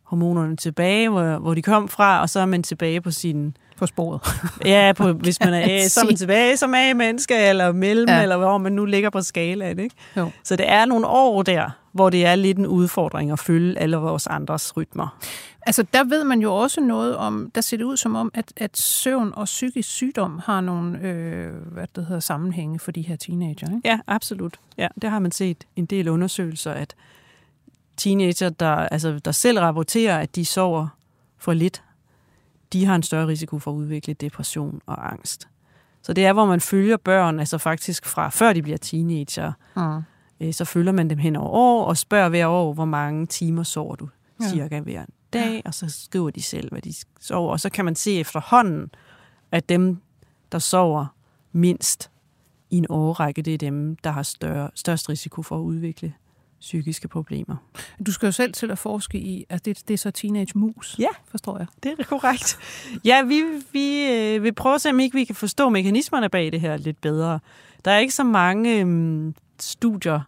[0.04, 3.58] hormonerne tilbage, hvor, hvor de kom fra, og så er man tilbage på sin...
[3.82, 4.22] På sporet.
[4.66, 8.22] ja, på, hvis man er A, så er man tilbage som A-menneske, eller mellem, ja.
[8.22, 9.80] eller hvor man nu ligger på skalaen.
[9.80, 9.96] Ikke?
[10.18, 10.32] Jo.
[10.44, 13.98] Så det er nogle år der, hvor det er lidt en udfordring at følge alle
[13.98, 15.18] vores andres rytmer.
[15.66, 18.54] Altså, der ved man jo også noget om, der ser det ud som om, at,
[18.58, 23.16] at søvn og psykisk sygdom har nogle øh, hvad det hedder, sammenhænge for de her
[23.16, 23.76] teenager.
[23.76, 23.82] Ikke?
[23.90, 24.60] Ja, absolut.
[24.78, 26.96] Ja, det har man set en del undersøgelser, at
[27.98, 30.88] teenager, der, altså, der selv rapporterer, at de sover
[31.38, 31.84] for lidt,
[32.74, 35.48] de har en større risiko for at udvikle depression og angst.
[36.02, 40.04] Så det er, hvor man følger børn, altså faktisk fra før de bliver teenager, mm.
[40.40, 43.64] øh, så følger man dem hen over år og spørger hver år, hvor mange timer
[43.64, 44.10] sover du
[44.42, 44.50] ja.
[44.50, 47.52] cirka hver dag, og så skriver de selv, hvad de sover.
[47.52, 48.92] Og så kan man se efterhånden,
[49.52, 50.02] at dem,
[50.52, 51.06] der sover
[51.52, 52.12] mindst
[52.70, 56.14] i en årrække, det er dem, der har større, størst risiko for at udvikle
[56.62, 57.56] psykiske problemer.
[58.06, 60.96] Du skal jo selv til at forske i, at det, det er så teenage mus,
[61.00, 61.68] ja, forstår jeg.
[61.84, 62.58] det er korrekt.
[63.06, 66.52] Ja, vi, vi øh, vil prøve at se, om ikke vi kan forstå mekanismerne bag
[66.52, 67.40] det her lidt bedre.
[67.86, 70.22] Der er ikke så mange øh, studier,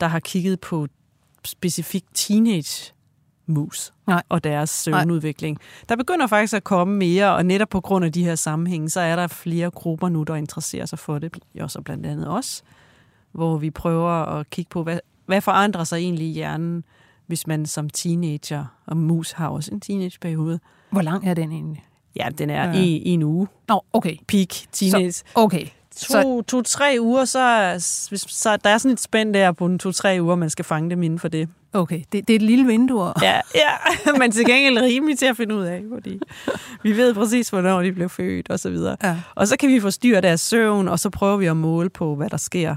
[0.00, 0.86] der har kigget på
[1.44, 2.92] specifikt teenage
[3.46, 4.22] mus Nej.
[4.28, 5.58] og deres søvnudvikling.
[5.58, 5.84] Nej.
[5.88, 9.00] Der begynder faktisk at komme mere, og netop på grund af de her sammenhænge, så
[9.00, 12.62] er der flere grupper nu, der interesserer sig for det, også blandt andet os,
[13.32, 14.98] hvor vi prøver at kigge på, hvad,
[15.32, 16.84] hvad forandrer sig egentlig i hjernen,
[17.26, 20.60] hvis man som teenager, og mus har også en teenageperiode.
[20.90, 21.84] Hvor lang er den egentlig?
[22.16, 22.80] Ja, den er ja.
[22.80, 23.48] i, en uge.
[23.68, 24.16] Nå, okay.
[24.28, 25.12] Peak teenage.
[25.12, 25.66] Så, okay.
[25.96, 27.74] To, to, tre uger, så,
[28.16, 31.02] så der er sådan et spænd der på en to-tre uger, man skal fange dem
[31.02, 31.48] inden for det.
[31.72, 33.12] Okay, det, det er et lille vindue.
[33.22, 36.20] Ja, ja, men til gengæld rimelig til at finde ud af, fordi
[36.82, 38.96] vi ved præcis, hvornår de blev født og så videre.
[39.02, 39.16] Ja.
[39.34, 42.30] Og så kan vi forstyrre deres søvn, og så prøver vi at måle på, hvad
[42.30, 42.76] der sker.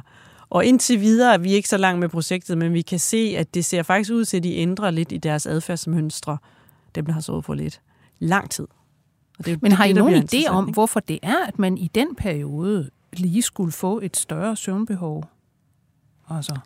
[0.55, 3.53] Og indtil videre er vi ikke så langt med projektet, men vi kan se, at
[3.53, 6.37] det ser faktisk ud til, at de ændrer lidt i deres adfærdsmønstre,
[6.95, 7.81] dem der har sovet for lidt.
[8.19, 8.67] Lang tid.
[9.39, 11.91] Og det men har I det, nogen idé om, hvorfor det er, at man i
[11.95, 15.23] den periode lige skulle få et større søvnbehov?
[16.29, 16.57] Altså,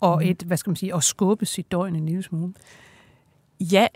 [0.00, 2.52] og et, hvad skal man sige, at skubbe sit døgn en lille smule?
[3.60, 3.86] Ja,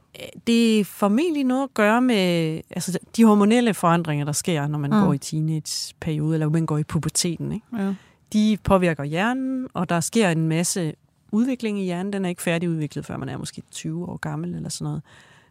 [0.46, 4.90] det er formentlig noget at gøre med altså, de hormonelle forandringer, der sker, når man
[4.90, 5.00] mm.
[5.00, 7.52] går i teenageperiode, eller man går i puberteten.
[7.52, 7.66] Ikke?
[7.78, 7.94] Ja
[8.32, 10.94] de påvirker hjernen, og der sker en masse
[11.32, 12.12] udvikling i hjernen.
[12.12, 15.02] Den er ikke færdigudviklet, før man er måske 20 år gammel eller sådan noget.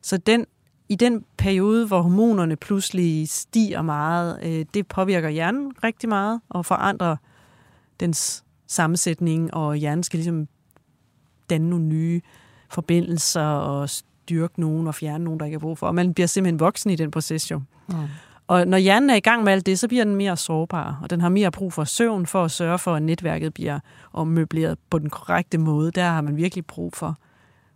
[0.02, 0.46] Så den,
[0.90, 6.66] i den periode, hvor hormonerne pludselig stiger meget, øh, det påvirker hjernen rigtig meget og
[6.66, 7.16] forandrer
[8.00, 10.48] dens sammensætning, og hjernen skal ligesom
[11.50, 12.22] danne nogle nye
[12.70, 15.88] forbindelser og styrke nogen og fjerne nogen, der ikke er brug for.
[15.88, 17.62] Og man bliver simpelthen voksen i den proces jo.
[17.88, 17.96] Mm.
[18.48, 21.10] Og når hjernen er i gang med alt det, så bliver den mere sårbar, og
[21.10, 23.80] den har mere brug for søvn for at sørge for, at netværket bliver
[24.14, 25.92] ommøbleret på den korrekte måde.
[25.92, 27.18] Der har man virkelig brug for,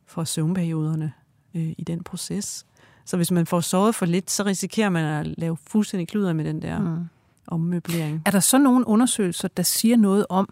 [0.05, 1.13] for søvnperioderne
[1.55, 2.65] øh, i den proces.
[3.05, 6.45] Så hvis man får sovet for lidt, så risikerer man at lave fuldstændig kluder med
[6.45, 7.05] den der mm.
[7.47, 8.21] ommøblering.
[8.25, 10.49] Er der så nogle undersøgelser, der siger noget om,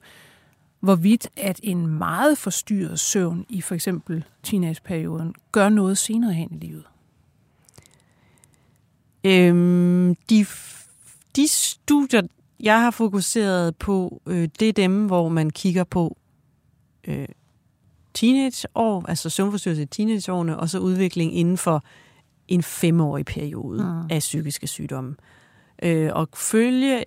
[0.80, 6.58] hvorvidt at en meget forstyrret søvn i for eksempel teenageperioden gør noget senere hen i
[6.58, 6.84] livet?
[9.24, 10.46] Øhm, de,
[11.36, 12.22] de studier,
[12.60, 16.18] jeg har fokuseret på, øh, det er dem, hvor man kigger på
[17.08, 17.28] øh,
[18.14, 21.84] teenageår, altså søvnforstyrrelse i teenageårene, og så udvikling inden for
[22.48, 24.08] en femårig periode mm.
[24.10, 25.16] af psykiske sygdomme.
[25.84, 27.04] Øh, og følge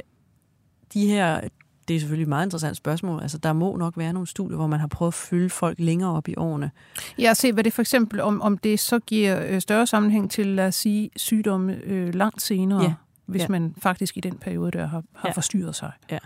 [0.94, 1.40] de her,
[1.88, 4.66] det er selvfølgelig et meget interessant spørgsmål, altså der må nok være nogle studier, hvor
[4.66, 6.70] man har prøvet at følge folk længere op i årene.
[7.18, 10.46] Ja, se hvad det for eksempel, om, om det så giver øh, større sammenhæng til,
[10.46, 12.94] lad os sige, sygdomme øh, langt senere, ja.
[13.26, 13.48] hvis ja.
[13.48, 15.32] man faktisk i den periode der har, har ja.
[15.32, 15.92] forstyrret sig.
[16.10, 16.18] Ja.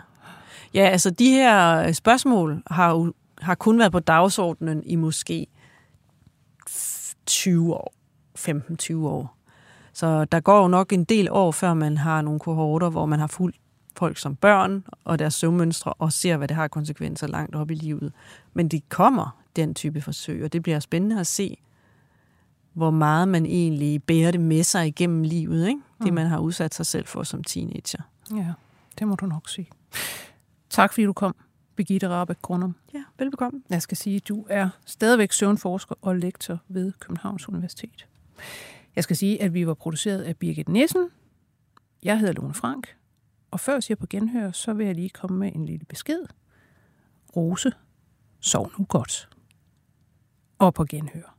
[0.74, 5.46] ja, altså de her øh, spørgsmål har jo har kun været på dagsordenen i måske
[7.26, 7.94] 20 år,
[8.38, 9.36] 15-20 år.
[9.92, 13.20] Så der går jo nok en del år, før man har nogle kohorter, hvor man
[13.20, 13.57] har fuldt
[13.97, 17.74] folk som børn og deres søvnmønstre, og ser, hvad det har konsekvenser langt op i
[17.74, 18.12] livet.
[18.55, 21.57] Men det kommer, den type forsøg, og det bliver spændende at se,
[22.72, 25.80] hvor meget man egentlig bærer det med sig igennem livet, ikke?
[25.99, 26.14] det mm.
[26.14, 28.03] man har udsat sig selv for som teenager.
[28.36, 28.53] Ja,
[28.99, 29.68] det må du nok sige.
[30.70, 31.34] Tak fordi du kom,
[31.76, 32.74] Birgitte Rabeck Grundum.
[32.94, 33.62] Ja, velbekomme.
[33.70, 38.07] Jeg skal sige, at du er stadigvæk søvnforsker og lektor ved Københavns Universitet.
[38.97, 41.09] Jeg skal sige, at vi var produceret af Birgit Nissen.
[42.03, 42.97] Jeg hedder Lone Frank,
[43.57, 46.22] og før jeg siger på genhør, så vil jeg lige komme med en lille besked.
[47.36, 47.72] Rose,
[48.40, 49.28] sov nu godt.
[50.59, 51.38] Og på genhør.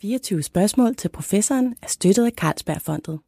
[0.00, 3.20] 24 spørgsmål til professoren er støttet af Carlsbergfondet.